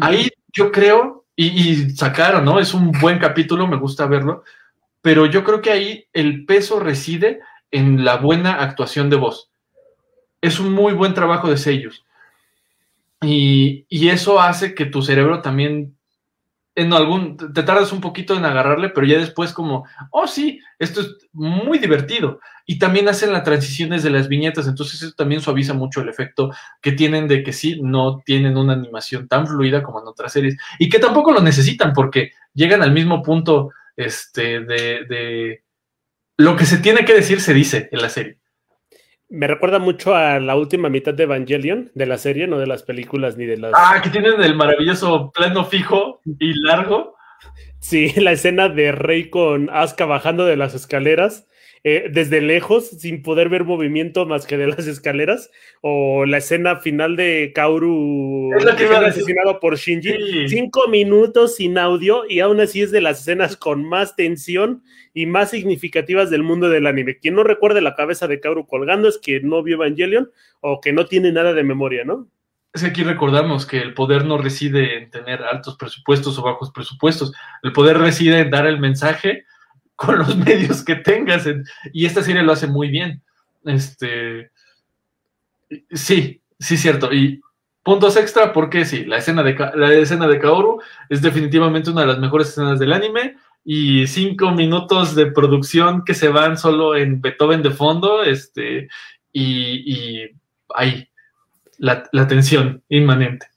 Ahí 0.01 0.31
yo 0.53 0.71
creo, 0.71 1.27
y, 1.35 1.47
y 1.47 1.91
sacaron, 1.91 2.45
¿no? 2.45 2.61
Es 2.61 2.75
un 2.75 2.93
buen 2.93 3.19
capítulo, 3.19 3.67
me 3.67 3.77
gusta 3.77 4.07
verlo, 4.07 4.45
pero 5.03 5.27
yo 5.27 5.45
creo 5.45 5.61
que 5.61 5.71
ahí 5.71 6.09
el 6.13 6.47
peso 6.47 6.79
reside 6.81 7.41
en 7.71 8.05
la 8.05 8.17
buena 8.17 8.63
actuación 8.63 9.11
de 9.11 9.17
voz. 9.17 9.51
Es 10.41 10.61
un 10.61 10.73
muy 10.73 10.93
buen 10.93 11.13
trabajo 11.13 11.51
de 11.51 11.57
sellos. 11.57 12.06
Y, 13.23 13.87
eso 14.09 14.41
hace 14.41 14.75
que 14.75 14.87
tu 14.87 15.03
cerebro 15.03 15.43
también, 15.43 15.97
en 16.75 16.93
algún, 16.93 17.37
te 17.37 17.63
tardas 17.63 17.93
un 17.93 18.01
poquito 18.01 18.37
en 18.37 18.45
agarrarle, 18.45 18.91
pero 18.91 19.07
ya 19.07 19.19
después 19.19 19.53
como, 19.53 19.87
oh 20.11 20.27
sí, 20.27 20.61
esto 20.79 21.01
es 21.01 21.17
muy 21.33 21.79
divertido. 21.79 22.41
Y 22.67 22.79
también 22.79 23.09
hacen 23.09 23.33
las 23.33 23.45
transiciones 23.45 24.03
de 24.03 24.11
las 24.11 24.29
viñetas, 24.29 24.67
entonces 24.67 25.03
eso 25.03 25.13
también 25.17 25.41
suaviza 25.41 25.73
mucho 25.73 26.01
el 26.01 26.09
efecto 26.09 26.51
que 26.83 26.93
tienen 26.93 27.29
de 27.29 27.43
que 27.43 27.53
sí, 27.53 27.81
no 27.81 28.23
tienen 28.25 28.57
una 28.57 28.75
animación 28.75 29.29
tan 29.29 29.47
fluida 29.47 29.83
como 29.83 30.01
en 30.01 30.09
otras 30.09 30.33
series. 30.33 30.57
Y 30.79 30.89
que 30.89 30.99
tampoco 30.99 31.33
lo 31.33 31.41
necesitan 31.41 31.93
porque 31.93 32.33
llegan 32.53 32.83
al 32.83 32.93
mismo 32.93 33.23
punto 33.23 33.71
este, 33.97 34.61
de, 34.61 35.07
de 35.09 35.63
lo 36.37 36.57
que 36.57 36.67
se 36.67 36.79
tiene 36.79 37.05
que 37.05 37.15
decir 37.15 37.41
se 37.41 37.55
dice 37.55 37.89
en 37.93 38.03
la 38.03 38.11
serie. 38.11 38.39
Me 39.29 39.47
recuerda 39.49 39.79
mucho 39.79 40.15
a 40.15 40.39
la 40.39 40.57
última 40.57 40.89
mitad 40.89 41.13
de 41.13 41.25
Evangelion, 41.25 41.91
de 41.95 42.07
la 42.07 42.17
serie, 42.17 42.47
no 42.47 42.59
de 42.59 42.67
las 42.67 42.83
películas 42.85 43.37
ni 43.37 43.45
de 43.45 43.57
las. 43.57 43.73
Ah, 43.75 44.01
que 44.03 44.11
tienen 44.11 44.41
el 44.41 44.55
maravilloso 44.55 45.33
plano 45.33 45.65
fijo 45.65 46.21
y 46.25 46.55
largo. 46.63 47.17
Sí, 47.81 48.13
la 48.21 48.33
escena 48.33 48.69
de 48.69 48.93
Rey 48.93 49.29
con 49.31 49.69
Asuka 49.71 50.07
bajando 50.07 50.45
de 50.45 50.57
las 50.57 50.75
escaleras 50.75 51.47
eh, 51.89 52.09
desde 52.11 52.41
lejos, 52.41 52.89
sin 52.89 53.23
poder 53.23 53.49
ver 53.49 53.63
movimiento 53.63 54.27
más 54.27 54.45
que 54.45 54.57
de 54.57 54.67
las 54.67 54.87
escaleras, 54.89 55.53
o 55.83 56.27
la 56.27 56.39
escena 56.39 56.75
final 56.81 57.15
de 57.15 57.53
Kaoru 57.55 58.51
asesinado 59.07 59.61
por 59.61 59.77
Shinji, 59.77 60.49
cinco 60.49 60.89
minutos 60.89 61.55
sin 61.55 61.79
audio 61.79 62.25
y 62.29 62.41
aún 62.41 62.59
así 62.59 62.83
es 62.83 62.91
de 62.91 63.01
las 63.01 63.21
escenas 63.21 63.57
con 63.57 63.85
más 63.85 64.17
tensión 64.17 64.83
y 65.15 65.27
más 65.27 65.51
significativas 65.51 66.29
del 66.29 66.43
mundo 66.43 66.69
del 66.69 66.89
anime. 66.89 67.21
Quien 67.21 67.37
no 67.37 67.45
recuerde 67.45 67.81
la 67.81 67.95
cabeza 67.95 68.27
de 68.27 68.41
Kaoru 68.41 68.67
colgando 68.67 69.07
es 69.07 69.19
que 69.19 69.39
no 69.39 69.63
vio 69.63 69.77
Evangelion 69.77 70.33
o 70.63 70.81
que 70.81 70.93
no 70.93 71.07
tiene 71.07 71.31
nada 71.31 71.53
de 71.53 71.63
memoria, 71.63 72.05
¿no? 72.05 72.27
Es 72.75 72.83
que 72.83 72.89
aquí 72.89 73.05
recordamos 73.05 73.65
que 73.65 73.79
el 73.81 73.95
poder 73.95 74.25
no 74.25 74.39
reside 74.39 74.99
en 74.99 75.11
tener 75.11 75.45
altos 75.45 75.77
presupuestos 75.77 76.37
o 76.37 76.43
bajos 76.43 76.73
presupuestos. 76.73 77.33
El 77.63 77.73
poder 77.73 77.97
reside 77.99 78.41
en 78.41 78.51
dar 78.51 78.67
el 78.67 78.81
mensaje 78.81 79.45
con 79.97 80.19
los 80.19 80.37
medios 80.37 80.85
que 80.85 80.97
tengas. 80.97 81.47
y 81.93 82.07
esta 82.07 82.23
serie 82.23 82.43
lo 82.43 82.53
hace 82.53 82.67
muy 82.67 82.89
bien. 82.89 83.23
Este, 83.65 84.51
sí, 85.91 86.41
sí, 86.59 86.77
cierto. 86.77 87.13
Y 87.13 87.41
puntos 87.83 88.17
extra 88.17 88.53
porque 88.53 88.85
sí, 88.85 89.05
la 89.05 89.19
escena 89.19 89.43
de, 89.43 89.57
la 89.75 89.93
escena 89.95 90.29
de 90.29 90.39
Kaoru 90.39 90.81
es 91.09 91.23
definitivamente 91.23 91.91
una 91.91 92.03
de 92.03 92.09
las 92.09 92.19
mejores 92.19 92.49
escenas 92.49 92.79
del 92.79 92.93
anime. 92.93 93.37
Y 93.69 94.07
cinco 94.07 94.53
minutos 94.53 95.17
de 95.17 95.27
producción 95.27 96.05
que 96.05 96.15
se 96.15 96.29
van 96.29 96.57
solo 96.57 96.95
en 96.95 97.21
Beethoven 97.21 97.65
de 97.65 97.73
fondo, 97.73 98.23
este, 98.23 98.89
y, 99.33 100.31
ahí, 100.73 101.09
la 101.79 102.29
tensión 102.29 102.85
inmanente. 102.89 103.49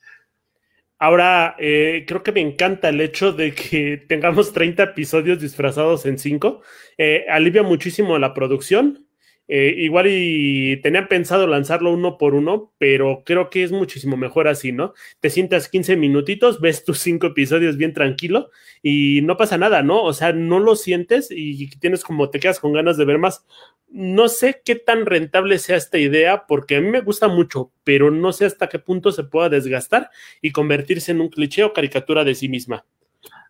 Ahora, 1.02 1.56
eh, 1.58 2.04
creo 2.06 2.22
que 2.22 2.30
me 2.30 2.42
encanta 2.42 2.90
el 2.90 3.00
hecho 3.00 3.32
de 3.32 3.54
que 3.54 3.96
tengamos 4.06 4.52
30 4.52 4.82
episodios 4.82 5.40
disfrazados 5.40 6.04
en 6.04 6.18
5. 6.18 6.60
Eh, 6.98 7.24
alivia 7.30 7.62
muchísimo 7.62 8.18
la 8.18 8.34
producción. 8.34 9.06
Eh, 9.52 9.74
igual 9.78 10.06
y 10.08 10.76
tenían 10.80 11.08
pensado 11.08 11.48
lanzarlo 11.48 11.92
uno 11.92 12.18
por 12.18 12.34
uno, 12.36 12.72
pero 12.78 13.24
creo 13.26 13.50
que 13.50 13.64
es 13.64 13.72
muchísimo 13.72 14.16
mejor 14.16 14.46
así, 14.46 14.70
¿no? 14.70 14.94
Te 15.18 15.28
sientas 15.28 15.68
15 15.68 15.96
minutitos, 15.96 16.60
ves 16.60 16.84
tus 16.84 17.00
cinco 17.00 17.26
episodios 17.26 17.76
bien 17.76 17.92
tranquilo 17.92 18.50
y 18.80 19.22
no 19.22 19.36
pasa 19.36 19.58
nada, 19.58 19.82
¿no? 19.82 20.04
O 20.04 20.12
sea, 20.12 20.32
no 20.32 20.60
lo 20.60 20.76
sientes 20.76 21.32
y 21.32 21.68
tienes 21.80 22.04
como 22.04 22.30
te 22.30 22.38
quedas 22.38 22.60
con 22.60 22.72
ganas 22.72 22.96
de 22.96 23.04
ver 23.04 23.18
más. 23.18 23.44
No 23.88 24.28
sé 24.28 24.62
qué 24.64 24.76
tan 24.76 25.04
rentable 25.04 25.58
sea 25.58 25.76
esta 25.76 25.98
idea, 25.98 26.46
porque 26.46 26.76
a 26.76 26.80
mí 26.80 26.88
me 26.88 27.00
gusta 27.00 27.26
mucho, 27.26 27.72
pero 27.82 28.12
no 28.12 28.32
sé 28.32 28.44
hasta 28.44 28.68
qué 28.68 28.78
punto 28.78 29.10
se 29.10 29.24
pueda 29.24 29.48
desgastar 29.48 30.10
y 30.40 30.52
convertirse 30.52 31.10
en 31.10 31.22
un 31.22 31.28
cliché 31.28 31.64
o 31.64 31.72
caricatura 31.72 32.22
de 32.22 32.36
sí 32.36 32.48
misma. 32.48 32.84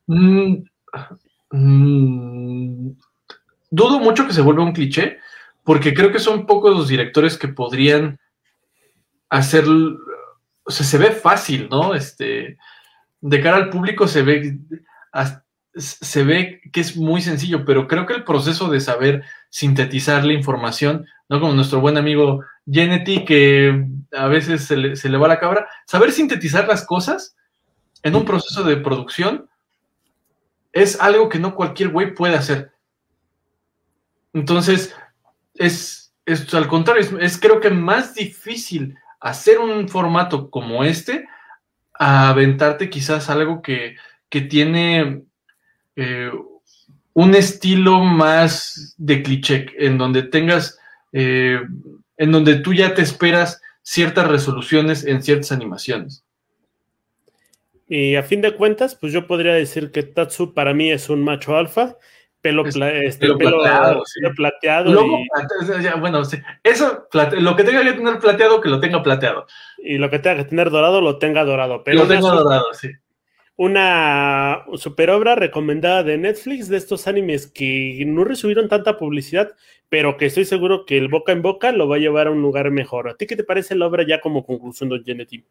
Mm, 0.06 0.64
mm, 1.50 2.90
dudo 3.70 4.00
mucho 4.00 4.26
que 4.26 4.32
se 4.32 4.40
vuelva 4.40 4.64
un 4.64 4.72
cliché 4.72 5.18
porque 5.64 5.94
creo 5.94 6.12
que 6.12 6.18
son 6.18 6.46
pocos 6.46 6.77
los 6.77 6.88
directores 6.88 7.37
que 7.38 7.49
podrían 7.49 8.18
hacer, 9.28 9.64
o 9.66 10.70
sea, 10.70 10.87
se 10.87 10.99
ve 10.99 11.11
fácil, 11.11 11.68
¿no? 11.70 11.95
Este, 11.95 12.59
de 13.20 13.41
cara 13.41 13.57
al 13.57 13.70
público 13.70 14.09
se 14.09 14.22
ve, 14.22 14.59
se 15.74 16.24
ve 16.24 16.61
que 16.72 16.80
es 16.80 16.97
muy 16.97 17.22
sencillo, 17.22 17.64
pero 17.64 17.87
creo 17.87 18.07
que 18.07 18.14
el 18.14 18.24
proceso 18.24 18.68
de 18.68 18.80
saber 18.80 19.24
sintetizar 19.51 20.24
la 20.24 20.32
información, 20.32 21.07
¿no? 21.28 21.41
Como 21.41 21.53
nuestro 21.53 21.80
buen 21.80 21.97
amigo 21.97 22.43
Genety, 22.66 23.24
que 23.24 23.87
a 24.12 24.26
veces 24.26 24.64
se 24.64 24.76
le, 24.76 24.97
se 24.97 25.09
le 25.09 25.18
va 25.18 25.28
la 25.28 25.41
cabra, 25.41 25.68
saber 25.87 26.12
sintetizar 26.12 26.66
las 26.66 26.84
cosas 26.84 27.37
en 28.03 28.16
un 28.16 28.24
proceso 28.24 28.62
de 28.64 28.76
producción 28.76 29.49
es 30.72 31.01
algo 31.01 31.28
que 31.28 31.39
no 31.39 31.55
cualquier 31.55 31.91
güey 31.91 32.14
puede 32.14 32.37
hacer. 32.37 32.72
Entonces, 34.32 34.95
es, 35.61 36.12
al 36.52 36.68
contrario, 36.68 37.18
es, 37.20 37.38
creo 37.38 37.61
que 37.61 37.70
más 37.70 38.14
difícil 38.14 38.96
hacer 39.20 39.58
un 39.58 39.88
formato 39.88 40.50
como 40.50 40.82
este 40.84 41.28
a 41.92 42.30
aventarte 42.30 42.88
quizás 42.88 43.28
algo 43.28 43.61
que, 43.61 43.96
tiene 44.48 45.22
eh, 45.96 46.30
un 47.12 47.34
estilo 47.34 48.00
más 48.00 48.94
de 48.96 49.22
cliché, 49.22 49.66
en 49.76 49.98
donde 49.98 50.22
tengas, 50.22 50.78
eh, 51.12 51.61
en 52.16 52.32
donde 52.32 52.61
tú 52.61 52.72
ya 52.72 52.94
te 52.94 53.02
esperas 53.02 53.61
ciertas 53.82 54.28
resoluciones 54.28 55.04
en 55.04 55.22
ciertas 55.22 55.52
animaciones. 55.52 56.24
Y 57.88 58.14
a 58.14 58.22
fin 58.22 58.40
de 58.40 58.54
cuentas, 58.54 58.94
pues 58.94 59.12
yo 59.12 59.26
podría 59.26 59.52
decir 59.52 59.90
que 59.90 60.04
Tatsu 60.04 60.54
para 60.54 60.72
mí 60.72 60.92
es 60.92 61.11
un 61.11 61.24
macho 61.24 61.56
alfa, 61.56 61.96
pelo, 62.41 62.64
este, 62.66 63.28
plateado. 64.34 65.07
bueno, 65.99 66.22
eso, 66.62 67.09
lo 67.32 67.57
que 67.57 67.64
tenga 67.64 67.84
que 67.84 67.93
tener 67.93 68.18
plateado, 68.18 68.61
que 68.61 68.68
lo 68.68 68.80
tenga 68.80 69.03
plateado. 69.03 69.47
Y 69.78 69.99
lo 69.99 70.09
que 70.11 70.18
tenga 70.18 70.38
que 70.38 70.45
tener 70.45 70.70
dorado, 70.70 71.01
lo 71.01 71.18
tenga 71.18 71.45
dorado. 71.45 71.82
Pero 71.84 72.01
lo 72.01 72.09
tenga 72.09 72.30
dorado, 72.30 72.72
sí. 72.72 72.91
Una 73.57 74.64
super 74.76 75.11
obra 75.11 75.34
recomendada 75.34 76.03
de 76.03 76.16
Netflix 76.16 76.68
de 76.68 76.78
estos 76.78 77.07
animes 77.07 77.47
que 77.47 78.03
no 78.07 78.24
recibieron 78.24 78.68
tanta 78.68 78.97
publicidad, 78.97 79.55
pero 79.91 80.16
que 80.16 80.26
estoy 80.26 80.47
seguro 80.47 80.86
que 80.86 80.97
el 80.97 81.09
boca 81.09 81.32
en 81.32 81.43
boca 81.43 81.70
lo 81.72 81.86
va 81.86 81.97
a 81.97 81.99
llevar 81.99 82.28
a 82.28 82.30
un 82.30 82.41
lugar 82.41 82.70
mejor. 82.70 83.11
¿A 83.11 83.16
ti 83.16 83.26
qué 83.26 83.36
te 83.36 83.45
parece 83.45 83.74
la 83.74 83.86
obra 83.86 84.07
ya 84.07 84.22
como 84.22 84.47
conclusión 84.47 84.88
de 84.88 85.03
Genetic? 85.05 85.45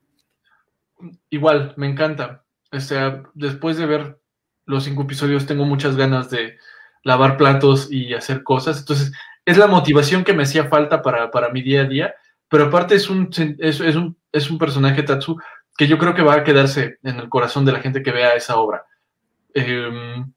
Igual, 1.30 1.74
me 1.78 1.88
encanta. 1.88 2.44
O 2.72 2.80
sea, 2.80 3.24
después 3.36 3.78
de 3.78 3.86
ver 3.86 4.20
los 4.66 4.86
cinco 4.86 5.04
episodios, 5.04 5.46
tengo 5.46 5.66
muchas 5.66 5.96
ganas 5.96 6.32
de 6.32 6.58
lavar 7.04 7.38
platos 7.38 7.92
y 7.92 8.14
hacer 8.14 8.44
cosas. 8.44 8.80
Entonces, 8.80 9.12
es 9.46 9.58
la 9.58 9.68
motivación 9.68 10.24
que 10.24 10.34
me 10.34 10.44
hacía 10.44 10.66
falta 10.66 11.02
para, 11.02 11.50
mi 11.50 11.62
día 11.62 11.82
a 11.82 11.86
día. 11.86 12.14
Pero 12.48 12.66
aparte 12.66 12.96
es 12.96 13.10
un, 13.10 13.30
es, 13.60 13.80
un, 13.80 14.18
es 14.32 14.50
un 14.50 14.58
personaje 14.58 15.04
Tatsu 15.04 15.38
que 15.78 15.88
yo 15.88 15.98
creo 15.98 16.14
que 16.14 16.24
va 16.24 16.34
a 16.36 16.44
quedarse 16.44 16.98
en 17.04 17.20
el 17.20 17.30
corazón 17.30 17.64
de 17.64 17.72
la 17.72 17.80
gente 17.80 18.04
que 18.04 18.12
vea 18.12 18.36
esa 18.36 18.58
obra. 18.58 18.84
Em, 19.54 20.32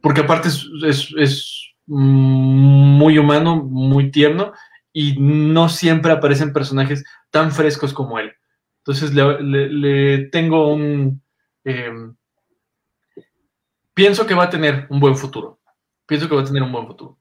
porque 0.00 0.22
aparte 0.22 0.48
es, 0.48 1.14
es, 1.16 1.62
muy 1.88 3.16
humano, 3.16 3.56
muy 3.56 4.10
tierno, 4.10 4.52
y 4.92 5.14
no 5.20 5.68
siempre 5.68 6.10
aparecen 6.10 6.52
personajes 6.52 7.04
tan 7.30 7.52
frescos 7.52 7.92
como 7.92 8.18
él. 8.18 8.32
Entonces 8.78 9.12
le, 9.14 10.28
tengo 10.28 10.72
un... 10.72 11.22
Em, 11.62 12.16
pienso 13.94 14.26
que 14.26 14.34
va 14.34 14.44
a 14.44 14.50
tener 14.50 14.86
un 14.88 14.98
buen 14.98 15.16
futuro. 15.16 15.60
Pienso 16.06 16.28
que 16.28 16.36
va 16.36 16.42
a 16.42 16.44
tener 16.44 16.62
un 16.62 16.72
buen 16.72 16.86
futuro. 16.86 17.18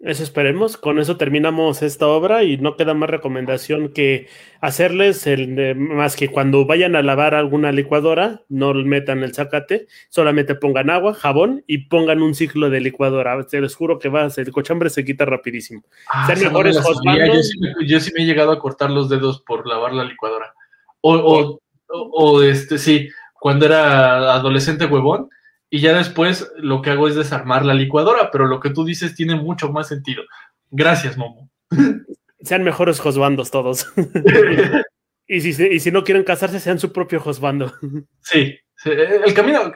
Eso 0.00 0.22
esperemos. 0.22 0.78
Con 0.78 0.98
eso 0.98 1.18
terminamos 1.18 1.82
esta 1.82 2.06
obra 2.06 2.42
y 2.42 2.56
no 2.56 2.74
queda 2.74 2.94
más 2.94 3.10
recomendación 3.10 3.90
que 3.92 4.28
hacerles 4.62 5.26
el, 5.26 5.76
más 5.76 6.16
que 6.16 6.28
cuando 6.28 6.64
vayan 6.64 6.96
a 6.96 7.02
lavar 7.02 7.34
alguna 7.34 7.70
licuadora, 7.70 8.40
no 8.48 8.72
metan 8.72 9.22
el 9.22 9.34
zacate, 9.34 9.88
solamente 10.08 10.54
pongan 10.54 10.88
agua, 10.88 11.12
jabón 11.12 11.64
y 11.66 11.88
pongan 11.88 12.22
un 12.22 12.34
ciclo 12.34 12.70
de 12.70 12.80
licuadora. 12.80 13.46
Te 13.46 13.60
les 13.60 13.76
juro 13.76 13.98
que 13.98 14.08
va, 14.08 14.26
el 14.34 14.52
cochambre 14.52 14.88
se 14.88 15.04
quita 15.04 15.26
rapidísimo. 15.26 15.82
Ah, 16.10 16.26
mejores 16.34 16.80
yo, 17.86 18.00
sí, 18.00 18.10
me 18.16 18.22
he 18.22 18.26
llegado 18.26 18.52
a 18.52 18.58
cortar 18.58 18.90
los 18.90 19.10
dedos 19.10 19.42
por 19.42 19.66
lavar 19.66 19.92
la 19.92 20.04
licuadora. 20.04 20.54
O, 21.02 21.60
o, 21.88 22.42
este, 22.42 22.78
sí, 22.78 23.10
cuando 23.38 23.66
era 23.66 24.32
adolescente 24.32 24.86
huevón, 24.86 25.28
y 25.70 25.80
ya 25.80 25.94
después 25.94 26.52
lo 26.58 26.82
que 26.82 26.90
hago 26.90 27.06
es 27.06 27.14
desarmar 27.14 27.64
la 27.64 27.74
licuadora, 27.74 28.30
pero 28.30 28.46
lo 28.46 28.58
que 28.58 28.70
tú 28.70 28.84
dices 28.84 29.14
tiene 29.14 29.36
mucho 29.36 29.70
más 29.70 29.88
sentido. 29.88 30.24
Gracias, 30.70 31.16
Momo. 31.16 31.48
Sean 32.42 32.64
mejores 32.64 32.98
josbandos 32.98 33.50
todos. 33.50 33.92
y, 35.28 35.40
si, 35.40 35.64
y 35.64 35.78
si 35.78 35.92
no 35.92 36.02
quieren 36.02 36.24
casarse, 36.24 36.58
sean 36.58 36.80
su 36.80 36.92
propio 36.92 37.20
josbando. 37.20 37.72
Sí, 38.20 38.58
el 38.84 39.32
camino, 39.32 39.72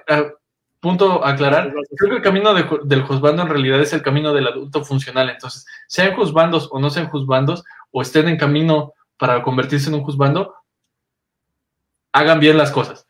punto 0.81 1.25
a 1.25 1.31
aclarar, 1.31 1.73
creo 1.97 2.11
que 2.11 2.17
el 2.17 2.23
camino 2.23 2.53
del 2.53 3.03
juzbando 3.03 3.43
en 3.43 3.49
realidad 3.49 3.81
es 3.81 3.93
el 3.93 4.03
camino 4.03 4.35
del 4.35 4.49
adulto 4.49 4.85
funcional. 4.85 5.31
Entonces, 5.31 5.65
sean 5.87 6.15
juzbandos 6.15 6.69
o 6.73 6.81
no 6.81 6.91
sean 6.91 7.09
juzbandos, 7.09 7.65
o 7.93 8.03
estén 8.03 8.29
en 8.29 8.37
camino 8.37 8.93
para 9.17 9.43
convertirse 9.43 9.89
en 9.89 9.95
un 9.95 10.03
juzbando, 10.03 10.55
hagan 12.13 12.41
bien 12.41 12.59
las 12.59 12.73
cosas. 12.73 13.07